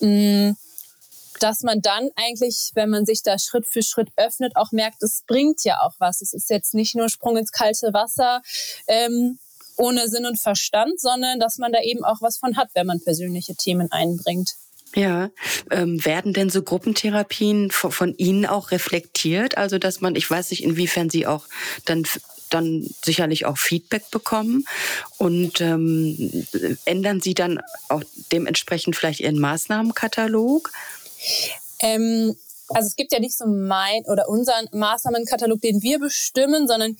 mh, 0.00 0.50
mm, 0.50 0.56
dass 1.42 1.62
man 1.62 1.80
dann 1.80 2.10
eigentlich, 2.16 2.72
wenn 2.74 2.90
man 2.90 3.06
sich 3.06 3.22
da 3.22 3.38
Schritt 3.38 3.66
für 3.66 3.82
Schritt 3.82 4.08
öffnet, 4.16 4.56
auch 4.56 4.72
merkt, 4.72 5.02
es 5.02 5.22
bringt 5.26 5.64
ja 5.64 5.80
auch 5.80 5.94
was. 5.98 6.20
Es 6.20 6.32
ist 6.32 6.50
jetzt 6.50 6.74
nicht 6.74 6.94
nur 6.94 7.08
Sprung 7.08 7.36
ins 7.36 7.52
kalte 7.52 7.92
Wasser 7.92 8.42
ähm, 8.86 9.38
ohne 9.76 10.08
Sinn 10.08 10.26
und 10.26 10.38
Verstand, 10.38 11.00
sondern 11.00 11.38
dass 11.38 11.58
man 11.58 11.72
da 11.72 11.80
eben 11.80 12.04
auch 12.04 12.20
was 12.20 12.36
von 12.36 12.56
hat, 12.56 12.70
wenn 12.74 12.86
man 12.86 13.00
persönliche 13.00 13.54
Themen 13.54 13.90
einbringt. 13.92 14.56
Ja, 14.94 15.30
ähm, 15.70 16.02
werden 16.04 16.32
denn 16.32 16.50
so 16.50 16.62
Gruppentherapien 16.62 17.70
von, 17.70 17.92
von 17.92 18.14
Ihnen 18.16 18.46
auch 18.46 18.70
reflektiert? 18.70 19.58
Also, 19.58 19.78
dass 19.78 20.00
man, 20.00 20.16
ich 20.16 20.28
weiß 20.28 20.50
nicht, 20.50 20.64
inwiefern 20.64 21.10
Sie 21.10 21.26
auch 21.26 21.46
dann 21.84 22.04
dann 22.50 22.88
sicherlich 23.04 23.44
auch 23.44 23.58
Feedback 23.58 24.10
bekommen 24.10 24.64
und 25.18 25.60
ähm, 25.60 26.46
ändern 26.84 27.20
Sie 27.20 27.34
dann 27.34 27.60
auch 27.88 28.02
dementsprechend 28.32 28.96
vielleicht 28.96 29.20
Ihren 29.20 29.38
Maßnahmenkatalog? 29.38 30.70
Ähm, 31.80 32.36
also 32.68 32.86
es 32.86 32.96
gibt 32.96 33.12
ja 33.12 33.20
nicht 33.20 33.36
so 33.36 33.46
mein 33.46 34.04
oder 34.06 34.28
unseren 34.28 34.68
Maßnahmenkatalog, 34.72 35.60
den 35.60 35.82
wir 35.82 35.98
bestimmen, 35.98 36.68
sondern 36.68 36.96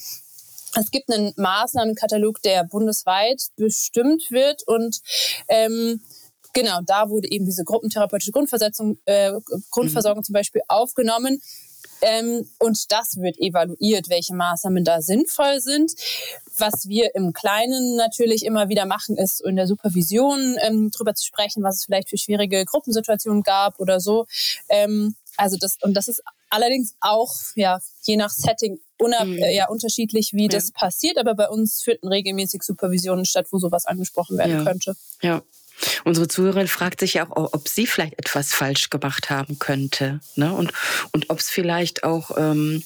es 0.75 0.91
gibt 0.91 1.11
einen 1.11 1.33
Maßnahmenkatalog, 1.37 2.43
der 2.43 2.65
bundesweit 2.65 3.43
bestimmt 3.57 4.31
wird 4.31 4.63
und 4.67 5.01
ähm, 5.49 6.01
genau 6.53 6.81
da 6.85 7.09
wurde 7.09 7.31
eben 7.31 7.45
diese 7.45 7.65
gruppentherapeutische 7.65 8.33
Grundversetzung, 8.33 8.99
äh, 9.05 9.33
Grundversorgung 9.71 10.21
mhm. 10.21 10.25
zum 10.25 10.33
Beispiel 10.33 10.63
aufgenommen. 10.69 11.41
Ähm, 12.01 12.49
und 12.59 12.93
das 12.93 13.17
wird 13.17 13.39
evaluiert, 13.39 14.09
welche 14.09 14.35
Maßnahmen 14.35 14.85
da 14.85 15.03
sinnvoll 15.03 15.61
sind. 15.61 15.93
Was 16.59 16.89
wir 16.89 17.15
im 17.15 17.33
Kleinen 17.33 17.97
natürlich 17.97 18.45
immer 18.45 18.69
wieder 18.69 18.87
machen, 18.87 19.17
ist 19.17 19.41
in 19.41 19.57
der 19.57 19.67
Supervision 19.67 20.57
ähm, 20.63 20.91
darüber 20.93 21.15
zu 21.15 21.25
sprechen, 21.25 21.63
was 21.63 21.77
es 21.77 21.85
vielleicht 21.85 22.09
für 22.09 22.19
schwierige 22.19 22.65
Gruppensituationen 22.65 23.43
gab 23.43 23.79
oder 23.79 24.01
so. 24.01 24.27
Ähm, 24.69 25.15
also 25.37 25.57
das, 25.59 25.77
und 25.83 25.95
das 25.95 26.09
ist 26.09 26.23
allerdings 26.51 26.95
auch 27.01 27.33
ja, 27.55 27.79
je 28.03 28.17
nach 28.17 28.31
Setting 28.31 28.81
unab, 28.99 29.27
mhm. 29.27 29.39
äh, 29.39 29.55
ja, 29.55 29.69
unterschiedlich, 29.69 30.33
wie 30.33 30.45
ja. 30.45 30.49
das 30.49 30.73
passiert. 30.73 31.19
Aber 31.19 31.35
bei 31.35 31.49
uns 31.49 31.81
finden 31.83 32.09
regelmäßig 32.09 32.63
Supervisionen 32.63 33.25
statt, 33.25 33.47
wo 33.51 33.59
sowas 33.59 33.87
angesprochen 33.87 34.37
werden 34.39 34.59
ja. 34.59 34.65
könnte. 34.65 34.97
Ja. 35.23 35.43
Unsere 36.05 36.29
Zuhörerin 36.29 36.69
fragt 36.69 37.01
sich 37.01 37.15
ja 37.15 37.27
auch, 37.31 37.53
ob 37.53 37.69
sie 37.69 37.87
vielleicht 37.87 38.19
etwas 38.19 38.53
falsch 38.53 38.91
gemacht 38.91 39.31
haben 39.31 39.59
könnte. 39.59 40.21
Ne? 40.37 40.53
Und, 40.53 40.73
und 41.13 41.31
ob 41.31 41.39
es 41.39 41.51
vielleicht 41.51 42.05
auch, 42.05 42.37
ähm, 42.37 42.83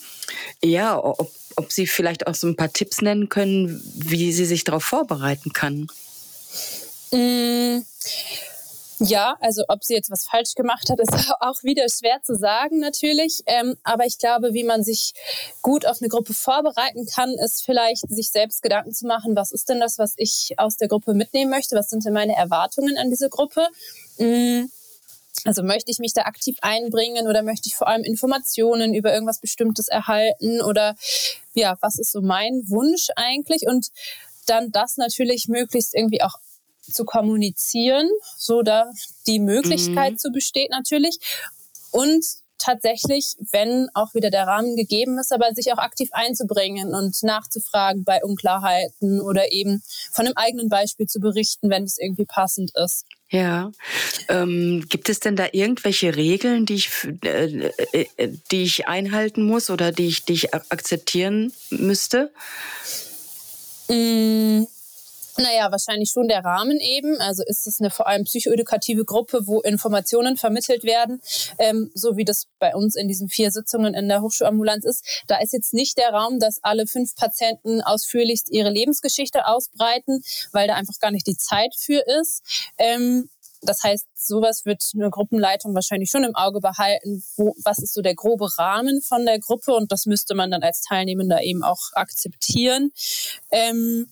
ja, 0.62 0.98
ob, 0.98 1.32
ob 1.56 1.72
sie 1.72 1.86
vielleicht 1.86 2.26
auch 2.26 2.34
so 2.34 2.46
ein 2.46 2.56
paar 2.56 2.72
Tipps 2.72 3.00
nennen 3.00 3.28
können, 3.28 3.82
wie 3.96 4.32
sie 4.32 4.44
sich 4.44 4.64
darauf 4.64 4.84
vorbereiten 4.84 5.52
kann. 5.52 5.88
Mmh. 7.12 7.82
Ja, 9.04 9.36
also 9.40 9.64
ob 9.68 9.84
sie 9.84 9.94
jetzt 9.94 10.10
was 10.10 10.26
falsch 10.26 10.54
gemacht 10.54 10.88
hat, 10.90 11.00
ist 11.00 11.32
auch 11.40 11.62
wieder 11.62 11.86
schwer 11.88 12.20
zu 12.22 12.36
sagen 12.36 12.78
natürlich. 12.78 13.42
Ähm, 13.46 13.76
aber 13.82 14.06
ich 14.06 14.18
glaube, 14.18 14.54
wie 14.54 14.64
man 14.64 14.84
sich 14.84 15.12
gut 15.60 15.86
auf 15.86 16.00
eine 16.00 16.08
Gruppe 16.08 16.34
vorbereiten 16.34 17.06
kann, 17.06 17.30
ist 17.34 17.64
vielleicht 17.64 18.08
sich 18.08 18.30
selbst 18.30 18.62
Gedanken 18.62 18.92
zu 18.92 19.06
machen, 19.06 19.34
was 19.36 19.52
ist 19.52 19.68
denn 19.68 19.80
das, 19.80 19.98
was 19.98 20.14
ich 20.16 20.54
aus 20.56 20.76
der 20.76 20.88
Gruppe 20.88 21.14
mitnehmen 21.14 21.50
möchte? 21.50 21.76
Was 21.76 21.90
sind 21.90 22.04
denn 22.04 22.12
meine 22.12 22.36
Erwartungen 22.36 22.96
an 22.96 23.10
diese 23.10 23.28
Gruppe? 23.28 23.66
Mhm. 24.18 24.70
Also 25.44 25.62
möchte 25.64 25.90
ich 25.90 25.98
mich 25.98 26.12
da 26.12 26.22
aktiv 26.22 26.56
einbringen 26.62 27.26
oder 27.26 27.42
möchte 27.42 27.68
ich 27.68 27.74
vor 27.74 27.88
allem 27.88 28.04
Informationen 28.04 28.94
über 28.94 29.12
irgendwas 29.12 29.40
Bestimmtes 29.40 29.88
erhalten 29.88 30.60
oder 30.60 30.94
ja, 31.54 31.76
was 31.80 31.98
ist 31.98 32.12
so 32.12 32.20
mein 32.20 32.62
Wunsch 32.68 33.08
eigentlich? 33.16 33.66
Und 33.66 33.88
dann 34.46 34.70
das 34.70 34.96
natürlich 34.96 35.48
möglichst 35.48 35.94
irgendwie 35.94 36.22
auch 36.22 36.34
zu 36.82 37.04
kommunizieren, 37.04 38.08
so 38.36 38.62
da 38.62 38.90
die 39.26 39.38
Möglichkeit 39.38 40.12
mhm. 40.12 40.18
zu 40.18 40.30
besteht 40.30 40.70
natürlich. 40.70 41.18
Und 41.90 42.24
tatsächlich, 42.62 43.34
wenn 43.50 43.88
auch 43.94 44.14
wieder 44.14 44.30
der 44.30 44.46
Rahmen 44.46 44.76
gegeben 44.76 45.18
ist, 45.18 45.32
aber 45.32 45.52
sich 45.52 45.72
auch 45.72 45.78
aktiv 45.78 46.10
einzubringen 46.12 46.94
und 46.94 47.22
nachzufragen 47.22 48.04
bei 48.04 48.22
Unklarheiten 48.22 49.20
oder 49.20 49.52
eben 49.52 49.82
von 50.12 50.26
einem 50.26 50.36
eigenen 50.36 50.68
Beispiel 50.68 51.06
zu 51.06 51.20
berichten, 51.20 51.70
wenn 51.70 51.84
es 51.84 51.98
irgendwie 51.98 52.24
passend 52.24 52.72
ist. 52.76 53.04
Ja. 53.30 53.72
Ähm, 54.28 54.84
gibt 54.88 55.08
es 55.08 55.18
denn 55.18 55.36
da 55.36 55.48
irgendwelche 55.52 56.14
Regeln, 56.14 56.66
die 56.66 56.74
ich, 56.74 56.90
äh, 57.24 57.70
äh, 57.92 58.28
die 58.50 58.62
ich 58.62 58.86
einhalten 58.86 59.42
muss 59.42 59.70
oder 59.70 59.90
die 59.90 60.06
ich, 60.06 60.24
die 60.24 60.34
ich 60.34 60.54
akzeptieren 60.54 61.52
müsste? 61.70 62.30
Mm. 63.88 64.64
Naja, 65.42 65.72
wahrscheinlich 65.72 66.10
schon 66.10 66.28
der 66.28 66.44
Rahmen 66.44 66.78
eben. 66.78 67.20
Also 67.20 67.42
ist 67.46 67.66
es 67.66 67.80
eine 67.80 67.90
vor 67.90 68.06
allem 68.06 68.24
psychoedukative 68.24 69.04
Gruppe, 69.04 69.46
wo 69.46 69.60
Informationen 69.60 70.36
vermittelt 70.36 70.84
werden, 70.84 71.20
ähm, 71.58 71.90
so 71.94 72.16
wie 72.16 72.24
das 72.24 72.46
bei 72.58 72.74
uns 72.74 72.94
in 72.94 73.08
diesen 73.08 73.28
vier 73.28 73.50
Sitzungen 73.50 73.94
in 73.94 74.08
der 74.08 74.22
Hochschulambulanz 74.22 74.84
ist. 74.84 75.24
Da 75.26 75.38
ist 75.38 75.52
jetzt 75.52 75.74
nicht 75.74 75.98
der 75.98 76.10
Raum, 76.10 76.38
dass 76.38 76.62
alle 76.62 76.86
fünf 76.86 77.16
Patienten 77.16 77.82
ausführlichst 77.82 78.50
ihre 78.50 78.70
Lebensgeschichte 78.70 79.46
ausbreiten, 79.46 80.22
weil 80.52 80.68
da 80.68 80.74
einfach 80.74 80.98
gar 81.00 81.10
nicht 81.10 81.26
die 81.26 81.36
Zeit 81.36 81.74
für 81.76 82.02
ist. 82.20 82.42
Ähm, 82.78 83.28
das 83.62 83.82
heißt, 83.84 84.06
sowas 84.16 84.64
wird 84.64 84.82
eine 84.94 85.08
Gruppenleitung 85.10 85.74
wahrscheinlich 85.74 86.10
schon 86.10 86.24
im 86.24 86.34
Auge 86.34 86.60
behalten. 86.60 87.22
Wo, 87.36 87.54
was 87.64 87.78
ist 87.78 87.94
so 87.94 88.02
der 88.02 88.14
grobe 88.14 88.48
Rahmen 88.58 89.00
von 89.02 89.24
der 89.24 89.38
Gruppe? 89.38 89.74
Und 89.74 89.92
das 89.92 90.06
müsste 90.06 90.34
man 90.34 90.50
dann 90.50 90.62
als 90.62 90.82
Teilnehmender 90.82 91.42
eben 91.42 91.62
auch 91.62 91.92
akzeptieren. 91.94 92.90
Ähm, 93.52 94.08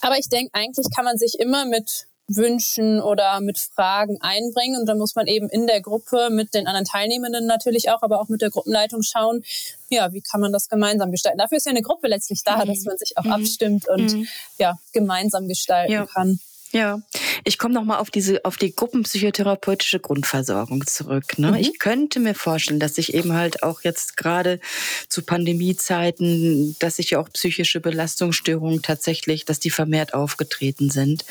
aber 0.00 0.18
ich 0.18 0.28
denke, 0.28 0.50
eigentlich 0.52 0.86
kann 0.94 1.04
man 1.04 1.18
sich 1.18 1.38
immer 1.38 1.64
mit 1.64 2.06
Wünschen 2.28 3.00
oder 3.00 3.40
mit 3.40 3.58
Fragen 3.58 4.18
einbringen. 4.20 4.80
Und 4.80 4.86
dann 4.86 4.98
muss 4.98 5.14
man 5.14 5.26
eben 5.26 5.48
in 5.48 5.66
der 5.66 5.80
Gruppe 5.80 6.28
mit 6.30 6.54
den 6.54 6.66
anderen 6.66 6.84
Teilnehmenden 6.84 7.46
natürlich 7.46 7.90
auch, 7.90 8.02
aber 8.02 8.20
auch 8.20 8.28
mit 8.28 8.42
der 8.42 8.50
Gruppenleitung 8.50 9.02
schauen, 9.02 9.42
ja, 9.88 10.12
wie 10.12 10.20
kann 10.20 10.40
man 10.40 10.52
das 10.52 10.68
gemeinsam 10.68 11.10
gestalten. 11.10 11.38
Dafür 11.38 11.56
ist 11.56 11.66
ja 11.66 11.70
eine 11.70 11.82
Gruppe 11.82 12.08
letztlich 12.08 12.42
da, 12.44 12.64
mhm. 12.64 12.68
dass 12.68 12.84
man 12.84 12.98
sich 12.98 13.16
auch 13.16 13.24
mhm. 13.24 13.32
abstimmt 13.32 13.88
und 13.88 14.12
mhm. 14.12 14.28
ja, 14.58 14.78
gemeinsam 14.92 15.48
gestalten 15.48 15.92
ja. 15.92 16.06
kann. 16.06 16.38
Ja, 16.72 17.00
ich 17.44 17.56
komme 17.56 17.72
nochmal 17.72 17.98
auf 17.98 18.10
diese, 18.10 18.44
auf 18.44 18.58
die 18.58 18.74
gruppenpsychotherapeutische 18.74 20.00
Grundversorgung 20.00 20.86
zurück. 20.86 21.38
Ne? 21.38 21.52
Mhm. 21.52 21.56
Ich 21.56 21.78
könnte 21.78 22.20
mir 22.20 22.34
vorstellen, 22.34 22.80
dass 22.80 22.96
sich 22.96 23.14
eben 23.14 23.32
halt 23.32 23.62
auch 23.62 23.82
jetzt 23.82 24.18
gerade 24.18 24.60
zu 25.08 25.22
Pandemiezeiten, 25.22 26.76
dass 26.78 26.96
sich 26.96 27.10
ja 27.10 27.20
auch 27.20 27.30
psychische 27.32 27.80
Belastungsstörungen 27.80 28.82
tatsächlich, 28.82 29.46
dass 29.46 29.60
die 29.60 29.70
vermehrt 29.70 30.12
aufgetreten 30.12 30.90
sind. 30.90 31.24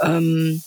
Ähm, 0.00 0.62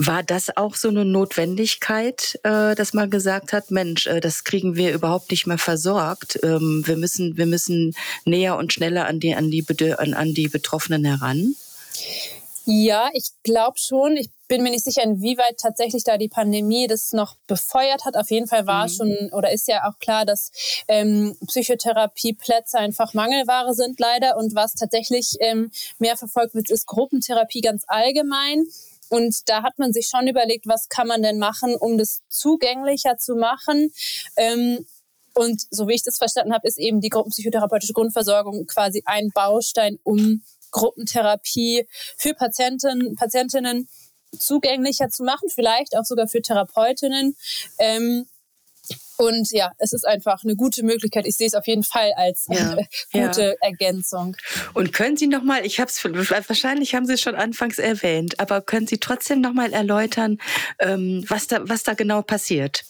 war 0.00 0.22
das 0.22 0.56
auch 0.56 0.76
so 0.76 0.88
eine 0.88 1.04
Notwendigkeit, 1.04 2.38
äh, 2.44 2.76
dass 2.76 2.94
man 2.94 3.10
gesagt 3.10 3.52
hat, 3.52 3.72
Mensch, 3.72 4.06
äh, 4.06 4.20
das 4.20 4.44
kriegen 4.44 4.76
wir 4.76 4.92
überhaupt 4.92 5.32
nicht 5.32 5.48
mehr 5.48 5.58
versorgt. 5.58 6.38
Ähm, 6.44 6.84
wir 6.86 6.96
müssen, 6.96 7.36
wir 7.36 7.46
müssen 7.46 7.94
näher 8.24 8.56
und 8.56 8.72
schneller 8.72 9.06
an 9.06 9.18
die, 9.18 9.34
an 9.34 9.50
die, 9.50 9.66
an, 9.98 10.14
an 10.14 10.34
die 10.34 10.46
Betroffenen 10.46 11.04
heran? 11.04 11.56
Ja, 12.70 13.08
ich 13.14 13.30
glaube 13.44 13.78
schon. 13.78 14.18
Ich 14.18 14.28
bin 14.46 14.62
mir 14.62 14.68
nicht 14.68 14.84
sicher, 14.84 15.02
inwieweit 15.02 15.56
tatsächlich 15.56 16.04
da 16.04 16.18
die 16.18 16.28
Pandemie 16.28 16.86
das 16.86 17.14
noch 17.14 17.36
befeuert 17.46 18.04
hat. 18.04 18.14
Auf 18.14 18.30
jeden 18.30 18.46
Fall 18.46 18.66
war 18.66 18.84
mhm. 18.84 18.92
schon 18.92 19.30
oder 19.32 19.50
ist 19.50 19.68
ja 19.68 19.88
auch 19.88 19.98
klar, 19.98 20.26
dass 20.26 20.50
ähm, 20.86 21.34
Psychotherapieplätze 21.46 22.76
einfach 22.76 23.14
Mangelware 23.14 23.72
sind 23.72 23.98
leider. 23.98 24.36
Und 24.36 24.54
was 24.54 24.74
tatsächlich 24.74 25.36
ähm, 25.40 25.70
mehr 25.98 26.18
verfolgt 26.18 26.54
wird, 26.54 26.68
ist 26.68 26.86
Gruppentherapie 26.86 27.62
ganz 27.62 27.84
allgemein. 27.86 28.66
Und 29.08 29.48
da 29.48 29.62
hat 29.62 29.78
man 29.78 29.94
sich 29.94 30.08
schon 30.08 30.28
überlegt, 30.28 30.66
was 30.66 30.90
kann 30.90 31.06
man 31.08 31.22
denn 31.22 31.38
machen, 31.38 31.74
um 31.74 31.96
das 31.96 32.20
zugänglicher 32.28 33.16
zu 33.16 33.36
machen. 33.36 33.94
Ähm, 34.36 34.84
und 35.32 35.62
so 35.70 35.88
wie 35.88 35.94
ich 35.94 36.02
das 36.02 36.18
verstanden 36.18 36.52
habe, 36.52 36.68
ist 36.68 36.78
eben 36.78 37.00
die 37.00 37.08
gruppenpsychotherapeutische 37.08 37.94
Grundversorgung 37.94 38.66
quasi 38.66 39.02
ein 39.06 39.30
Baustein, 39.32 39.98
um 40.02 40.42
Gruppentherapie 40.70 41.86
für 42.16 42.34
Patienten, 42.34 43.16
Patientinnen 43.16 43.88
zugänglicher 44.38 45.08
zu 45.08 45.24
machen, 45.24 45.48
vielleicht 45.48 45.96
auch 45.96 46.04
sogar 46.04 46.28
für 46.28 46.42
Therapeutinnen. 46.42 47.36
Ähm, 47.78 48.26
und 49.18 49.50
ja, 49.50 49.72
es 49.78 49.92
ist 49.92 50.06
einfach 50.06 50.44
eine 50.44 50.54
gute 50.54 50.84
Möglichkeit. 50.84 51.26
Ich 51.26 51.36
sehe 51.36 51.48
es 51.48 51.54
auf 51.54 51.66
jeden 51.66 51.82
Fall 51.82 52.12
als 52.16 52.46
ja, 52.48 52.76
äh, 52.76 52.86
gute 53.26 53.42
ja. 53.42 53.54
Ergänzung. 53.60 54.36
Und 54.74 54.92
können 54.92 55.16
Sie 55.16 55.26
noch 55.26 55.42
mal, 55.42 55.66
ich 55.66 55.80
habe 55.80 55.90
es 55.90 56.04
wahrscheinlich 56.04 56.94
haben 56.94 57.04
Sie 57.04 57.14
es 57.14 57.20
schon 57.20 57.34
anfangs 57.34 57.78
erwähnt, 57.78 58.38
aber 58.38 58.60
können 58.60 58.86
Sie 58.86 58.98
trotzdem 58.98 59.40
noch 59.40 59.52
mal 59.52 59.72
erläutern, 59.72 60.38
ähm, 60.78 61.24
was 61.26 61.48
da 61.48 61.68
was 61.68 61.82
da 61.82 61.94
genau 61.94 62.22
passiert, 62.22 62.84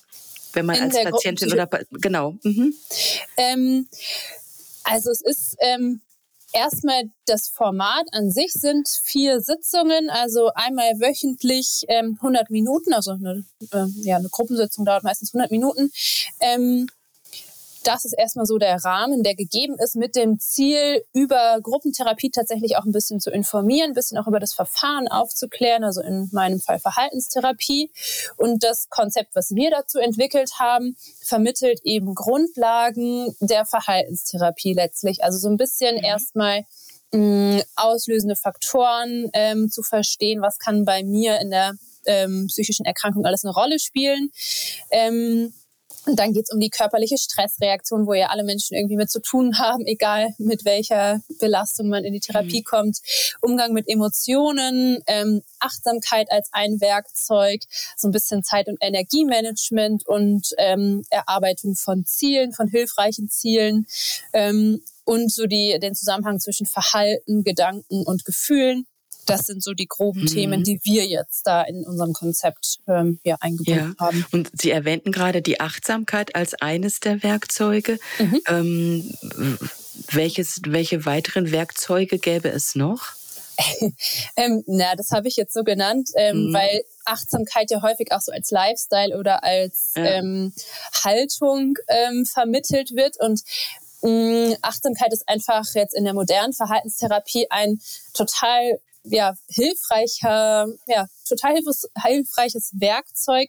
wenn 0.52 0.66
man 0.66 0.76
In 0.76 0.82
als 0.82 1.02
Patientin 1.02 1.50
oder 1.50 1.66
genau? 1.92 2.36
Mhm. 2.42 2.74
Ähm, 3.38 3.88
also 4.84 5.10
es 5.10 5.22
ist 5.22 5.56
ähm, 5.60 6.02
Erstmal 6.52 7.02
das 7.26 7.48
Format 7.48 8.06
an 8.12 8.30
sich 8.30 8.52
sind 8.52 8.88
vier 8.88 9.40
Sitzungen, 9.40 10.08
also 10.08 10.50
einmal 10.54 10.92
wöchentlich 10.98 11.84
ähm, 11.88 12.16
100 12.16 12.50
Minuten, 12.50 12.94
also 12.94 13.12
eine, 13.12 13.44
äh, 13.72 13.86
ja, 14.02 14.16
eine 14.16 14.28
Gruppensitzung 14.30 14.84
dauert 14.84 15.04
meistens 15.04 15.34
100 15.34 15.50
Minuten. 15.50 15.90
Ähm, 16.40 16.88
das 17.84 18.04
ist 18.04 18.12
erstmal 18.12 18.46
so 18.46 18.58
der 18.58 18.76
Rahmen, 18.84 19.22
der 19.22 19.34
gegeben 19.34 19.76
ist, 19.78 19.96
mit 19.96 20.16
dem 20.16 20.38
Ziel, 20.38 21.02
über 21.12 21.58
Gruppentherapie 21.62 22.30
tatsächlich 22.30 22.76
auch 22.76 22.84
ein 22.84 22.92
bisschen 22.92 23.20
zu 23.20 23.30
informieren, 23.30 23.90
ein 23.90 23.94
bisschen 23.94 24.18
auch 24.18 24.26
über 24.26 24.40
das 24.40 24.54
Verfahren 24.54 25.08
aufzuklären, 25.08 25.84
also 25.84 26.00
in 26.00 26.28
meinem 26.32 26.60
Fall 26.60 26.78
Verhaltenstherapie. 26.78 27.90
Und 28.36 28.64
das 28.64 28.88
Konzept, 28.88 29.34
was 29.34 29.54
wir 29.54 29.70
dazu 29.70 29.98
entwickelt 29.98 30.52
haben, 30.58 30.96
vermittelt 31.22 31.80
eben 31.84 32.14
Grundlagen 32.14 33.34
der 33.40 33.64
Verhaltenstherapie 33.64 34.74
letztlich. 34.74 35.22
Also 35.24 35.38
so 35.38 35.48
ein 35.48 35.56
bisschen 35.56 35.96
mhm. 35.96 36.04
erstmal 36.04 36.64
mh, 37.12 37.62
auslösende 37.76 38.36
Faktoren 38.36 39.30
ähm, 39.32 39.70
zu 39.70 39.82
verstehen, 39.82 40.42
was 40.42 40.58
kann 40.58 40.84
bei 40.84 41.02
mir 41.02 41.40
in 41.40 41.50
der 41.50 41.74
ähm, 42.06 42.46
psychischen 42.48 42.86
Erkrankung 42.86 43.24
alles 43.24 43.44
eine 43.44 43.52
Rolle 43.52 43.78
spielen. 43.78 44.30
Ähm, 44.90 45.52
und 46.08 46.18
dann 46.18 46.32
geht 46.32 46.44
es 46.44 46.50
um 46.52 46.58
die 46.58 46.70
körperliche 46.70 47.18
Stressreaktion, 47.18 48.06
wo 48.06 48.14
ja 48.14 48.28
alle 48.28 48.42
Menschen 48.42 48.76
irgendwie 48.76 48.96
mit 48.96 49.10
zu 49.10 49.20
tun 49.20 49.58
haben, 49.58 49.84
egal 49.86 50.34
mit 50.38 50.64
welcher 50.64 51.20
Belastung 51.38 51.88
man 51.88 52.04
in 52.04 52.14
die 52.14 52.20
Therapie 52.20 52.60
mhm. 52.60 52.64
kommt. 52.64 52.98
Umgang 53.42 53.74
mit 53.74 53.88
Emotionen, 53.88 55.02
ähm, 55.06 55.42
Achtsamkeit 55.60 56.30
als 56.30 56.48
ein 56.52 56.80
Werkzeug, 56.80 57.60
so 57.96 58.08
ein 58.08 58.12
bisschen 58.12 58.42
Zeit- 58.42 58.68
und 58.68 58.78
Energiemanagement 58.80 60.06
und 60.06 60.48
ähm, 60.56 61.04
Erarbeitung 61.10 61.74
von 61.74 62.06
Zielen, 62.06 62.52
von 62.52 62.68
hilfreichen 62.68 63.28
Zielen. 63.28 63.86
Ähm, 64.32 64.82
und 65.04 65.30
so 65.32 65.46
die, 65.46 65.78
den 65.80 65.94
Zusammenhang 65.94 66.38
zwischen 66.40 66.66
Verhalten, 66.66 67.44
Gedanken 67.44 68.04
und 68.04 68.24
Gefühlen. 68.24 68.86
Das 69.28 69.42
sind 69.42 69.62
so 69.62 69.72
die 69.74 69.86
groben 69.86 70.22
mhm. 70.22 70.26
Themen, 70.26 70.64
die 70.64 70.80
wir 70.84 71.06
jetzt 71.06 71.46
da 71.46 71.62
in 71.62 71.84
unserem 71.84 72.12
Konzept 72.12 72.78
ähm, 72.86 73.20
ja, 73.24 73.36
eingebunden 73.40 73.94
ja. 73.98 74.04
haben. 74.04 74.24
Und 74.32 74.50
Sie 74.54 74.70
erwähnten 74.70 75.12
gerade 75.12 75.42
die 75.42 75.60
Achtsamkeit 75.60 76.34
als 76.34 76.54
eines 76.54 77.00
der 77.00 77.22
Werkzeuge. 77.22 77.98
Mhm. 78.18 78.40
Ähm, 78.46 79.14
welches, 80.10 80.60
welche 80.66 81.04
weiteren 81.04 81.50
Werkzeuge 81.50 82.18
gäbe 82.18 82.48
es 82.48 82.74
noch? 82.74 83.18
ähm, 84.36 84.62
na, 84.66 84.94
das 84.94 85.10
habe 85.10 85.28
ich 85.28 85.36
jetzt 85.36 85.52
so 85.52 85.64
genannt, 85.64 86.10
ähm, 86.16 86.48
mhm. 86.48 86.54
weil 86.54 86.82
Achtsamkeit 87.04 87.70
ja 87.70 87.82
häufig 87.82 88.12
auch 88.12 88.20
so 88.20 88.32
als 88.32 88.50
Lifestyle 88.50 89.18
oder 89.18 89.42
als 89.42 89.92
ja. 89.96 90.04
ähm, 90.04 90.52
Haltung 91.04 91.76
ähm, 91.88 92.24
vermittelt 92.24 92.94
wird. 92.94 93.18
Und 93.18 93.42
mh, 94.02 94.10
mm, 94.10 94.56
Achtsamkeit 94.62 95.12
ist 95.12 95.28
einfach 95.28 95.64
jetzt 95.74 95.94
in 95.94 96.04
der 96.04 96.14
modernen 96.14 96.52
Verhaltenstherapie 96.52 97.46
ein 97.50 97.80
total 98.14 98.78
ja, 99.10 99.34
hilfreicher, 99.48 100.66
ja, 100.86 101.06
total 101.28 101.56
hilfreiches 102.04 102.72
Werkzeug, 102.74 103.48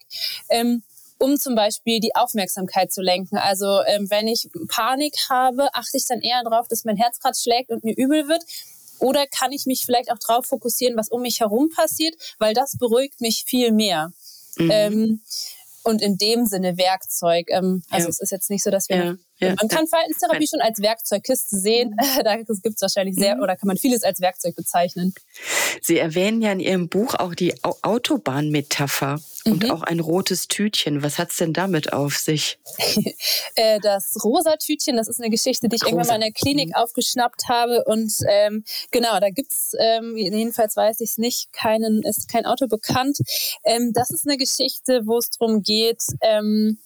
ähm, 0.50 0.84
um 1.18 1.38
zum 1.38 1.56
Beispiel 1.56 2.00
die 2.00 2.16
Aufmerksamkeit 2.16 2.92
zu 2.92 3.02
lenken. 3.02 3.38
Also 3.38 3.82
ähm, 3.86 4.10
wenn 4.10 4.28
ich 4.28 4.50
Panik 4.70 5.16
habe, 5.30 5.74
achte 5.74 5.98
ich 5.98 6.06
dann 6.06 6.22
eher 6.22 6.44
darauf, 6.44 6.68
dass 6.68 6.86
mein 6.86 6.98
Herz 6.98 7.20
gerade 7.20 7.38
schlägt 7.38 7.70
und 7.72 7.84
mir 7.84 7.96
übel 7.96 8.28
wird. 8.28 8.44
Oder 9.00 9.26
kann 9.28 9.52
ich 9.52 9.66
mich 9.66 9.84
vielleicht 9.86 10.12
auch 10.12 10.18
darauf 10.26 10.46
fokussieren, 10.46 10.98
was 10.98 11.10
um 11.10 11.22
mich 11.22 11.40
herum 11.40 11.70
passiert, 11.70 12.16
weil 12.38 12.54
das 12.54 12.78
beruhigt 12.78 13.22
mich 13.22 13.46
viel 13.46 13.72
mehr. 13.72 14.12
Mhm. 14.58 14.72
Ähm, 14.72 15.22
und 15.84 16.02
in 16.02 16.18
dem 16.18 16.46
Sinne 16.46 16.78
Werkzeug. 16.78 17.48
Ähm, 17.50 17.84
also 17.90 18.06
ja. 18.06 18.10
es 18.10 18.20
ist 18.20 18.32
jetzt 18.32 18.50
nicht 18.50 18.64
so, 18.64 18.70
dass 18.70 18.90
wir 18.90 18.98
ja. 18.98 19.16
Ja. 19.40 19.56
Man 19.60 19.70
kann 19.70 19.88
Verhaltenstherapie 19.88 20.48
schon 20.48 20.62
als 20.62 20.82
Werkzeugkiste 20.82 21.58
sehen. 21.58 21.92
Mhm. 21.92 22.20
Da 22.30 22.36
gibt 22.36 22.50
es 22.50 22.82
wahrscheinlich 22.82 23.16
sehr, 23.16 23.36
mhm. 23.36 23.44
oder 23.44 23.56
kann 23.56 23.68
man 23.68 23.78
vieles 23.78 24.04
als 24.04 24.20
Werkzeug 24.20 24.56
bezeichnen. 24.56 25.14
Sie 25.82 25.98
erwähnen 25.98 26.42
ja 26.42 26.52
in 26.52 26.60
Ihrem 26.60 26.90
Buch 26.90 27.16
auch 27.16 27.34
die 27.34 27.54
Autobahnmetapher 27.64 29.20
und 29.46 29.64
mhm. 29.64 29.72
auch 29.72 29.84
ein 29.84 30.00
rotes 30.00 30.48
Tütchen. 30.48 31.02
Was 31.02 31.18
hat 31.18 31.32
es 31.32 31.38
denn 31.38 31.54
damit 31.54 31.94
auf 31.94 32.18
sich? 32.18 32.60
Äh, 33.56 33.80
das 33.82 34.16
rosa 34.24 34.56
Tütchen, 34.58 34.96
das 34.96 35.08
ist 35.08 35.20
eine 35.20 35.30
Geschichte, 35.30 35.68
die 35.68 35.76
ich 35.76 35.84
rosa. 35.84 35.92
irgendwann 35.92 36.08
mal 36.08 36.16
in 36.16 36.22
der 36.22 36.32
Klinik 36.32 36.70
mhm. 36.70 36.76
aufgeschnappt 36.76 37.48
habe. 37.50 37.84
Und 37.86 38.14
ähm, 38.30 38.64
genau, 38.92 39.20
da 39.20 39.30
gibt 39.30 39.52
es, 39.52 39.74
ähm, 39.80 40.16
jedenfalls 40.16 40.76
weiß 40.76 41.00
ich 41.02 41.12
es 41.12 41.18
nicht, 41.18 41.52
keinen, 41.52 42.02
ist 42.04 42.30
kein 42.30 42.46
Auto 42.46 42.68
bekannt. 42.68 43.18
Ähm, 43.64 43.92
das 43.94 44.12
ist 44.12 44.28
eine 44.28 44.38
Geschichte, 44.38 45.02
wo 45.06 45.18
es 45.18 45.30
darum 45.32 45.62
geht, 45.62 46.04
ähm, 46.22 46.80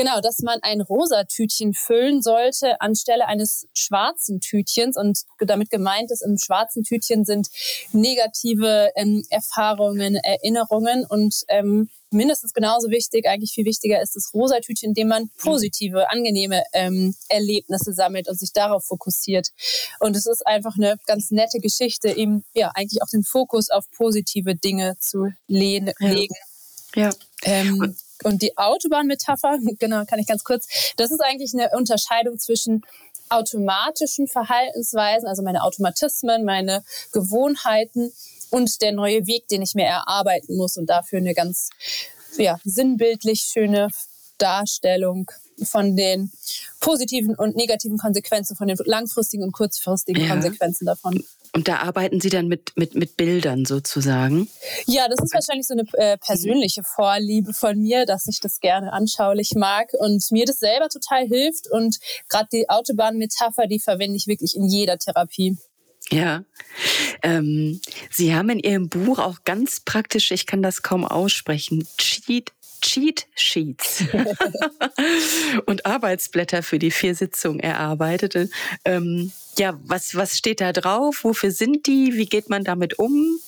Genau, 0.00 0.22
dass 0.22 0.38
man 0.38 0.58
ein 0.62 0.80
rosa 0.80 1.24
Tütchen 1.24 1.74
füllen 1.74 2.22
sollte 2.22 2.80
anstelle 2.80 3.26
eines 3.26 3.68
schwarzen 3.74 4.40
Tütchens. 4.40 4.96
Und 4.96 5.24
damit 5.40 5.68
gemeint 5.68 6.10
ist, 6.10 6.22
im 6.22 6.38
schwarzen 6.38 6.84
Tütchen 6.84 7.26
sind 7.26 7.48
negative 7.92 8.92
ähm, 8.96 9.26
Erfahrungen, 9.28 10.14
Erinnerungen 10.14 11.04
und 11.04 11.42
ähm, 11.48 11.90
mindestens 12.10 12.54
genauso 12.54 12.88
wichtig, 12.88 13.28
eigentlich 13.28 13.52
viel 13.52 13.66
wichtiger 13.66 14.00
ist 14.00 14.16
das 14.16 14.32
rosa 14.32 14.60
Tütchen, 14.60 14.88
in 14.88 14.94
dem 14.94 15.08
man 15.08 15.30
positive, 15.36 16.10
angenehme 16.10 16.62
ähm, 16.72 17.14
Erlebnisse 17.28 17.92
sammelt 17.92 18.26
und 18.26 18.38
sich 18.38 18.54
darauf 18.54 18.86
fokussiert. 18.86 19.48
Und 19.98 20.16
es 20.16 20.24
ist 20.24 20.46
einfach 20.46 20.76
eine 20.78 20.96
ganz 21.06 21.30
nette 21.30 21.58
Geschichte, 21.58 22.08
eben 22.08 22.42
ja 22.54 22.70
eigentlich 22.74 23.02
auch 23.02 23.10
den 23.12 23.22
Fokus 23.22 23.68
auf 23.68 23.84
positive 23.90 24.54
Dinge 24.54 24.96
zu 24.98 25.26
legen. 25.46 25.92
Ja. 26.94 27.02
ja. 27.02 27.10
Ähm, 27.42 27.96
und 28.24 28.42
die 28.42 28.56
Autobahnmetapher, 28.56 29.58
genau, 29.78 30.04
kann 30.04 30.18
ich 30.18 30.26
ganz 30.26 30.44
kurz, 30.44 30.66
das 30.96 31.10
ist 31.10 31.20
eigentlich 31.20 31.52
eine 31.54 31.70
Unterscheidung 31.76 32.38
zwischen 32.38 32.82
automatischen 33.28 34.26
Verhaltensweisen, 34.26 35.28
also 35.28 35.42
meine 35.42 35.62
Automatismen, 35.62 36.44
meine 36.44 36.82
Gewohnheiten 37.12 38.12
und 38.50 38.82
der 38.82 38.92
neue 38.92 39.26
Weg, 39.26 39.46
den 39.48 39.62
ich 39.62 39.74
mir 39.74 39.84
erarbeiten 39.84 40.56
muss 40.56 40.76
und 40.76 40.86
dafür 40.86 41.18
eine 41.18 41.34
ganz 41.34 41.70
ja, 42.36 42.58
sinnbildlich 42.64 43.42
schöne 43.42 43.88
Darstellung 44.38 45.30
von 45.62 45.96
den 45.96 46.32
positiven 46.80 47.34
und 47.34 47.54
negativen 47.54 47.98
Konsequenzen, 47.98 48.56
von 48.56 48.68
den 48.68 48.78
langfristigen 48.84 49.44
und 49.44 49.52
kurzfristigen 49.52 50.24
ja. 50.24 50.30
Konsequenzen 50.30 50.86
davon. 50.86 51.22
Und 51.52 51.66
da 51.66 51.78
arbeiten 51.78 52.20
Sie 52.20 52.28
dann 52.28 52.46
mit, 52.46 52.72
mit, 52.76 52.94
mit 52.94 53.16
Bildern 53.16 53.64
sozusagen? 53.64 54.48
Ja, 54.86 55.08
das 55.08 55.20
ist 55.20 55.34
wahrscheinlich 55.34 55.66
so 55.66 55.74
eine 55.74 55.84
äh, 55.94 56.16
persönliche 56.16 56.82
Vorliebe 56.84 57.52
von 57.52 57.78
mir, 57.78 58.06
dass 58.06 58.28
ich 58.28 58.38
das 58.40 58.60
gerne 58.60 58.92
anschaulich 58.92 59.54
mag 59.56 59.88
und 59.98 60.24
mir 60.30 60.44
das 60.46 60.60
selber 60.60 60.88
total 60.88 61.26
hilft. 61.26 61.68
Und 61.70 61.98
gerade 62.28 62.48
die 62.52 62.68
Autobahnmetapher, 62.68 63.66
die 63.66 63.80
verwende 63.80 64.16
ich 64.16 64.28
wirklich 64.28 64.54
in 64.54 64.66
jeder 64.66 64.98
Therapie. 64.98 65.56
Ja. 66.10 66.44
Ähm, 67.22 67.80
Sie 68.10 68.34
haben 68.34 68.50
in 68.50 68.60
Ihrem 68.60 68.88
Buch 68.88 69.18
auch 69.18 69.38
ganz 69.44 69.80
praktisch, 69.80 70.30
ich 70.30 70.46
kann 70.46 70.62
das 70.62 70.82
kaum 70.82 71.04
aussprechen, 71.04 71.86
Cheat 71.98 72.52
Cheat 72.80 73.26
Sheets 73.34 74.04
und 75.66 75.86
Arbeitsblätter 75.86 76.62
für 76.62 76.78
die 76.78 76.90
vier 76.90 77.14
Sitzungen 77.14 77.60
erarbeitet. 77.60 78.50
Ähm, 78.84 79.32
ja, 79.58 79.78
was, 79.84 80.14
was 80.14 80.38
steht 80.38 80.60
da 80.60 80.72
drauf? 80.72 81.20
Wofür 81.22 81.50
sind 81.50 81.86
die? 81.86 82.14
Wie 82.14 82.26
geht 82.26 82.48
man 82.48 82.64
damit 82.64 82.98
um? 82.98 83.40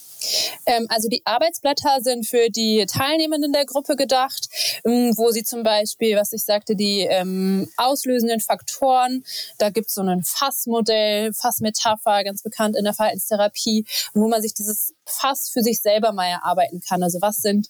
Ähm, 0.67 0.87
also 0.89 1.09
die 1.09 1.23
Arbeitsblätter 1.25 1.99
sind 2.01 2.27
für 2.27 2.49
die 2.51 2.87
Teilnehmenden 2.87 3.53
der 3.53 3.65
Gruppe 3.65 3.97
gedacht, 3.97 4.49
ähm, 4.85 5.13
wo 5.17 5.31
sie 5.31 5.43
zum 5.43 5.63
Beispiel, 5.63 6.17
was 6.17 6.33
ich 6.33 6.45
sagte, 6.45 6.77
die 6.77 7.01
ähm, 7.01 7.69
auslösenden 7.77 8.41
Faktoren, 8.41 9.25
da 9.59 9.71
gibt 9.71 9.89
es 9.89 9.95
so 9.95 10.03
ein 10.03 10.23
Fassmodell, 10.23 11.33
Fassmetapher, 11.33 12.25
ganz 12.25 12.43
bekannt 12.43 12.77
in 12.77 12.85
der 12.85 12.95
Verhaltenstherapie, 12.95 13.87
wo 14.15 14.29
man 14.29 14.43
sich 14.43 14.55
dieses 14.55 14.95
Fass 15.07 15.51
für 15.51 15.63
sich 15.63 15.81
selber 15.81 16.13
mal 16.13 16.29
erarbeiten 16.29 16.81
kann. 16.81 17.03
Also 17.03 17.21
was 17.21 17.37
sind 17.37 17.69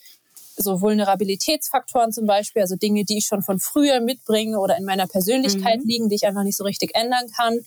so 0.56 0.80
Vulnerabilitätsfaktoren 0.80 2.12
zum 2.12 2.26
Beispiel, 2.26 2.62
also 2.62 2.76
Dinge, 2.76 3.04
die 3.04 3.18
ich 3.18 3.26
schon 3.26 3.42
von 3.42 3.58
früher 3.58 4.00
mitbringe 4.00 4.58
oder 4.58 4.76
in 4.76 4.84
meiner 4.84 5.06
Persönlichkeit 5.06 5.80
mhm. 5.80 5.86
liegen, 5.86 6.08
die 6.08 6.16
ich 6.16 6.26
einfach 6.26 6.42
nicht 6.42 6.56
so 6.56 6.64
richtig 6.64 6.94
ändern 6.94 7.30
kann. 7.36 7.58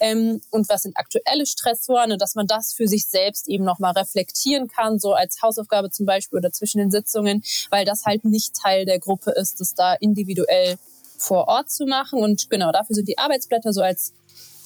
Ähm, 0.00 0.40
und 0.50 0.68
was 0.68 0.82
sind 0.82 0.96
aktuelle 0.96 1.46
Stressoren 1.46 2.12
und 2.12 2.20
dass 2.20 2.34
man 2.34 2.46
das 2.46 2.72
für 2.72 2.88
sich 2.88 3.06
selbst 3.06 3.48
eben 3.48 3.64
nochmal 3.64 3.92
reflektieren 3.92 4.68
kann, 4.68 4.98
so 4.98 5.12
als 5.12 5.40
Hausaufgabe 5.42 5.90
zum 5.90 6.06
Beispiel 6.06 6.38
oder 6.38 6.52
zwischen 6.52 6.78
den 6.78 6.90
Sitzungen, 6.90 7.42
weil 7.70 7.84
das 7.84 8.04
halt 8.04 8.24
nicht 8.24 8.54
Teil 8.54 8.84
der 8.84 8.98
Gruppe 8.98 9.32
ist, 9.32 9.60
das 9.60 9.74
da 9.74 9.94
individuell 9.94 10.76
vor 11.16 11.48
Ort 11.48 11.70
zu 11.70 11.86
machen. 11.86 12.20
Und 12.20 12.50
genau 12.50 12.72
dafür 12.72 12.94
sind 12.94 13.08
die 13.08 13.18
Arbeitsblätter 13.18 13.72
so 13.72 13.82
als 13.82 14.12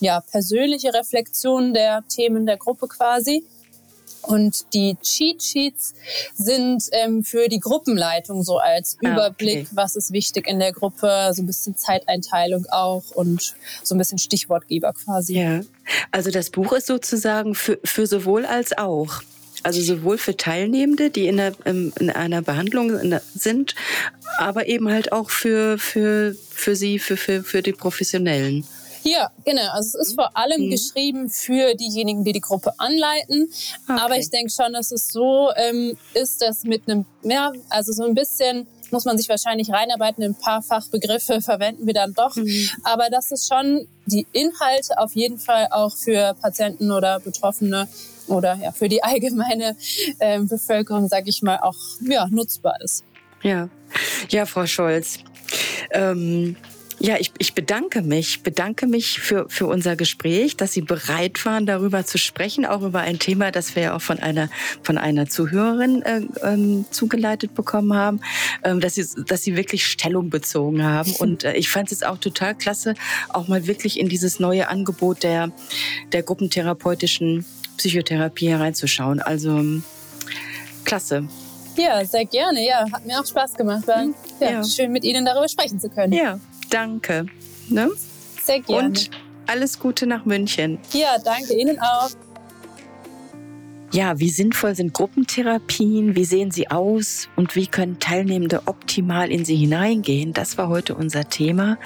ja, 0.00 0.20
persönliche 0.20 0.92
Reflexion 0.92 1.72
der 1.72 2.04
Themen 2.08 2.46
der 2.46 2.56
Gruppe 2.56 2.88
quasi. 2.88 3.46
Und 4.26 4.72
die 4.74 4.96
Cheat 5.02 5.42
Sheets 5.42 5.94
sind 6.34 6.82
ähm, 6.92 7.22
für 7.22 7.48
die 7.48 7.60
Gruppenleitung 7.60 8.42
so 8.42 8.58
als 8.58 8.96
ah, 9.04 9.12
Überblick, 9.12 9.66
okay. 9.66 9.68
was 9.72 9.96
ist 9.96 10.12
wichtig 10.12 10.48
in 10.48 10.58
der 10.58 10.72
Gruppe, 10.72 11.30
so 11.32 11.42
ein 11.42 11.46
bisschen 11.46 11.76
Zeiteinteilung 11.76 12.66
auch 12.70 13.10
und 13.12 13.54
so 13.82 13.94
ein 13.94 13.98
bisschen 13.98 14.18
Stichwortgeber 14.18 14.92
quasi. 14.92 15.38
Ja, 15.38 15.60
also 16.10 16.30
das 16.30 16.50
Buch 16.50 16.72
ist 16.72 16.86
sozusagen 16.86 17.54
für, 17.54 17.78
für 17.84 18.06
sowohl 18.06 18.44
als 18.44 18.76
auch. 18.76 19.22
Also 19.62 19.80
sowohl 19.80 20.18
für 20.18 20.36
Teilnehmende, 20.36 21.10
die 21.10 21.26
in, 21.26 21.38
der, 21.38 21.52
in 21.64 22.10
einer 22.10 22.42
Behandlung 22.42 23.18
sind, 23.34 23.74
aber 24.38 24.68
eben 24.68 24.90
halt 24.90 25.12
auch 25.12 25.30
für, 25.30 25.78
für, 25.78 26.36
für 26.50 26.76
sie, 26.76 26.98
für, 26.98 27.16
für, 27.16 27.42
für 27.42 27.62
die 27.62 27.72
Professionellen. 27.72 28.64
Ja, 29.06 29.30
genau. 29.44 29.70
Also 29.72 29.98
es 29.98 30.08
ist 30.08 30.14
vor 30.14 30.36
allem 30.36 30.66
mhm. 30.66 30.70
geschrieben 30.70 31.30
für 31.30 31.74
diejenigen, 31.74 32.24
die 32.24 32.32
die 32.32 32.40
Gruppe 32.40 32.72
anleiten. 32.78 33.48
Okay. 33.88 34.00
Aber 34.00 34.18
ich 34.18 34.30
denke 34.30 34.50
schon, 34.50 34.72
dass 34.72 34.90
es 34.90 35.08
so 35.08 35.50
ähm, 35.56 35.96
ist, 36.14 36.42
dass 36.42 36.64
mit 36.64 36.88
einem, 36.88 37.06
ja, 37.22 37.52
also 37.70 37.92
so 37.92 38.04
ein 38.04 38.14
bisschen 38.14 38.66
muss 38.90 39.04
man 39.04 39.18
sich 39.18 39.28
wahrscheinlich 39.28 39.70
reinarbeiten. 39.70 40.24
Ein 40.24 40.34
paar 40.34 40.62
Fachbegriffe 40.62 41.40
verwenden 41.42 41.86
wir 41.86 41.94
dann 41.94 42.14
doch. 42.14 42.34
Mhm. 42.36 42.68
Aber 42.82 43.08
das 43.10 43.30
ist 43.30 43.48
schon 43.48 43.86
die 44.06 44.26
Inhalte 44.32 44.98
auf 44.98 45.14
jeden 45.14 45.38
Fall 45.38 45.68
auch 45.70 45.96
für 45.96 46.34
Patienten 46.40 46.90
oder 46.90 47.20
Betroffene 47.20 47.88
oder 48.26 48.54
ja, 48.56 48.72
für 48.72 48.88
die 48.88 49.02
allgemeine 49.04 49.76
äh, 50.18 50.40
Bevölkerung, 50.40 51.08
sage 51.08 51.30
ich 51.30 51.42
mal, 51.42 51.58
auch 51.58 51.76
ja, 52.00 52.26
nutzbar 52.28 52.80
ist. 52.82 53.04
Ja, 53.42 53.68
ja, 54.30 54.46
Frau 54.46 54.66
Scholz. 54.66 55.18
Ähm 55.92 56.56
ja, 57.06 57.16
ich, 57.20 57.30
ich 57.38 57.54
bedanke 57.54 58.02
mich, 58.02 58.42
bedanke 58.42 58.88
mich 58.88 59.20
für, 59.20 59.46
für 59.48 59.68
unser 59.68 59.94
Gespräch, 59.94 60.56
dass 60.56 60.72
Sie 60.72 60.80
bereit 60.80 61.46
waren, 61.46 61.64
darüber 61.64 62.04
zu 62.04 62.18
sprechen, 62.18 62.66
auch 62.66 62.82
über 62.82 63.00
ein 63.00 63.20
Thema, 63.20 63.52
das 63.52 63.76
wir 63.76 63.82
ja 63.84 63.96
auch 63.96 64.02
von 64.02 64.18
einer, 64.18 64.50
von 64.82 64.98
einer 64.98 65.28
Zuhörerin 65.28 66.02
äh, 66.02 66.22
ähm, 66.42 66.84
zugeleitet 66.90 67.54
bekommen 67.54 67.94
haben, 67.94 68.20
ähm, 68.64 68.80
dass, 68.80 68.94
Sie, 68.94 69.06
dass 69.24 69.44
Sie 69.44 69.54
wirklich 69.54 69.86
Stellung 69.86 70.30
bezogen 70.30 70.82
haben. 70.82 71.12
Und 71.20 71.44
äh, 71.44 71.54
ich 71.54 71.68
fand 71.68 71.92
es 71.92 72.02
auch 72.02 72.18
total 72.18 72.56
klasse, 72.56 72.94
auch 73.28 73.46
mal 73.46 73.68
wirklich 73.68 74.00
in 74.00 74.08
dieses 74.08 74.40
neue 74.40 74.68
Angebot 74.68 75.22
der, 75.22 75.52
der 76.10 76.24
gruppentherapeutischen 76.24 77.44
Psychotherapie 77.76 78.48
hereinzuschauen. 78.48 79.20
Also 79.20 79.62
klasse. 80.84 81.28
Ja, 81.76 82.04
sehr 82.04 82.24
gerne. 82.24 82.66
Ja, 82.66 82.84
hat 82.90 83.06
mir 83.06 83.20
auch 83.20 83.26
Spaß 83.26 83.54
gemacht. 83.54 83.86
War, 83.86 84.06
ja, 84.40 84.50
ja. 84.50 84.64
Schön 84.64 84.90
mit 84.90 85.04
Ihnen 85.04 85.24
darüber 85.24 85.48
sprechen 85.48 85.78
zu 85.78 85.88
können. 85.88 86.12
Ja, 86.12 86.40
danke. 86.68 87.26
Ne? 87.68 87.90
Sehr 88.42 88.60
gerne. 88.60 88.88
Und 88.88 89.10
alles 89.46 89.78
Gute 89.78 90.06
nach 90.06 90.24
München. 90.24 90.78
Ja, 90.92 91.16
danke 91.24 91.54
Ihnen 91.54 91.78
auch. 91.78 92.10
Ja, 93.92 94.18
wie 94.18 94.28
sinnvoll 94.28 94.74
sind 94.74 94.92
Gruppentherapien? 94.92 96.16
Wie 96.16 96.24
sehen 96.24 96.50
sie 96.50 96.68
aus? 96.70 97.28
Und 97.36 97.54
wie 97.54 97.66
können 97.66 97.98
Teilnehmende 97.98 98.62
optimal 98.66 99.30
in 99.30 99.44
sie 99.44 99.56
hineingehen? 99.56 100.32
Das 100.32 100.58
war 100.58 100.68
heute 100.68 100.94
unser 100.94 101.30
Thema, 101.30 101.78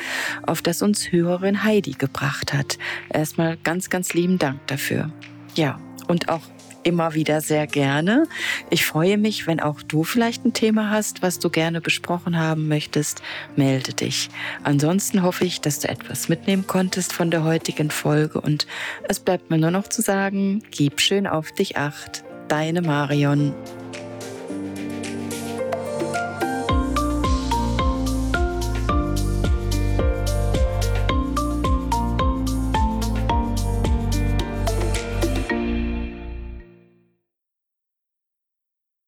auf 0.43 0.63
das 0.63 0.83
uns 0.83 1.13
Hörerin 1.13 1.63
Heidi 1.63 1.93
gebracht 1.93 2.53
hat. 2.53 2.79
Erstmal 3.11 3.59
ganz, 3.59 3.91
ganz 3.91 4.15
lieben 4.15 4.39
Dank 4.39 4.67
dafür. 4.67 5.13
Ja, 5.55 5.79
und 6.09 6.31
auch 6.31 6.41
immer 6.83 7.15
wieder 7.15 7.41
sehr 7.41 7.67
gerne. 7.67 8.27
Ich 8.71 8.85
freue 8.85 9.19
mich, 9.19 9.47
wenn 9.47 9.61
auch 9.61 9.83
du 9.83 10.05
vielleicht 10.05 10.45
ein 10.45 10.53
Thema 10.53 10.91
hast, 10.91 11.23
was 11.23 11.39
du 11.39 11.51
gerne 11.51 11.81
besprochen 11.81 12.39
haben 12.39 12.69
möchtest, 12.69 13.23
melde 13.57 13.93
dich. 13.93 14.29
Ansonsten 14.63 15.23
hoffe 15.23 15.45
ich, 15.45 15.61
dass 15.61 15.81
du 15.81 15.89
etwas 15.89 16.29
mitnehmen 16.29 16.67
konntest 16.67 17.13
von 17.13 17.31
der 17.31 17.45
heutigen 17.45 17.91
Folge 17.91 18.41
und 18.41 18.67
es 19.09 19.21
bleibt 19.21 19.51
mir 19.51 19.59
nur 19.59 19.71
noch 19.71 19.89
zu 19.89 20.03
sagen, 20.03 20.63
gib 20.71 21.01
schön 21.01 21.27
auf 21.27 21.53
dich 21.53 21.77
acht. 21.77 22.25
Deine 22.49 22.83
Marion. 22.83 23.55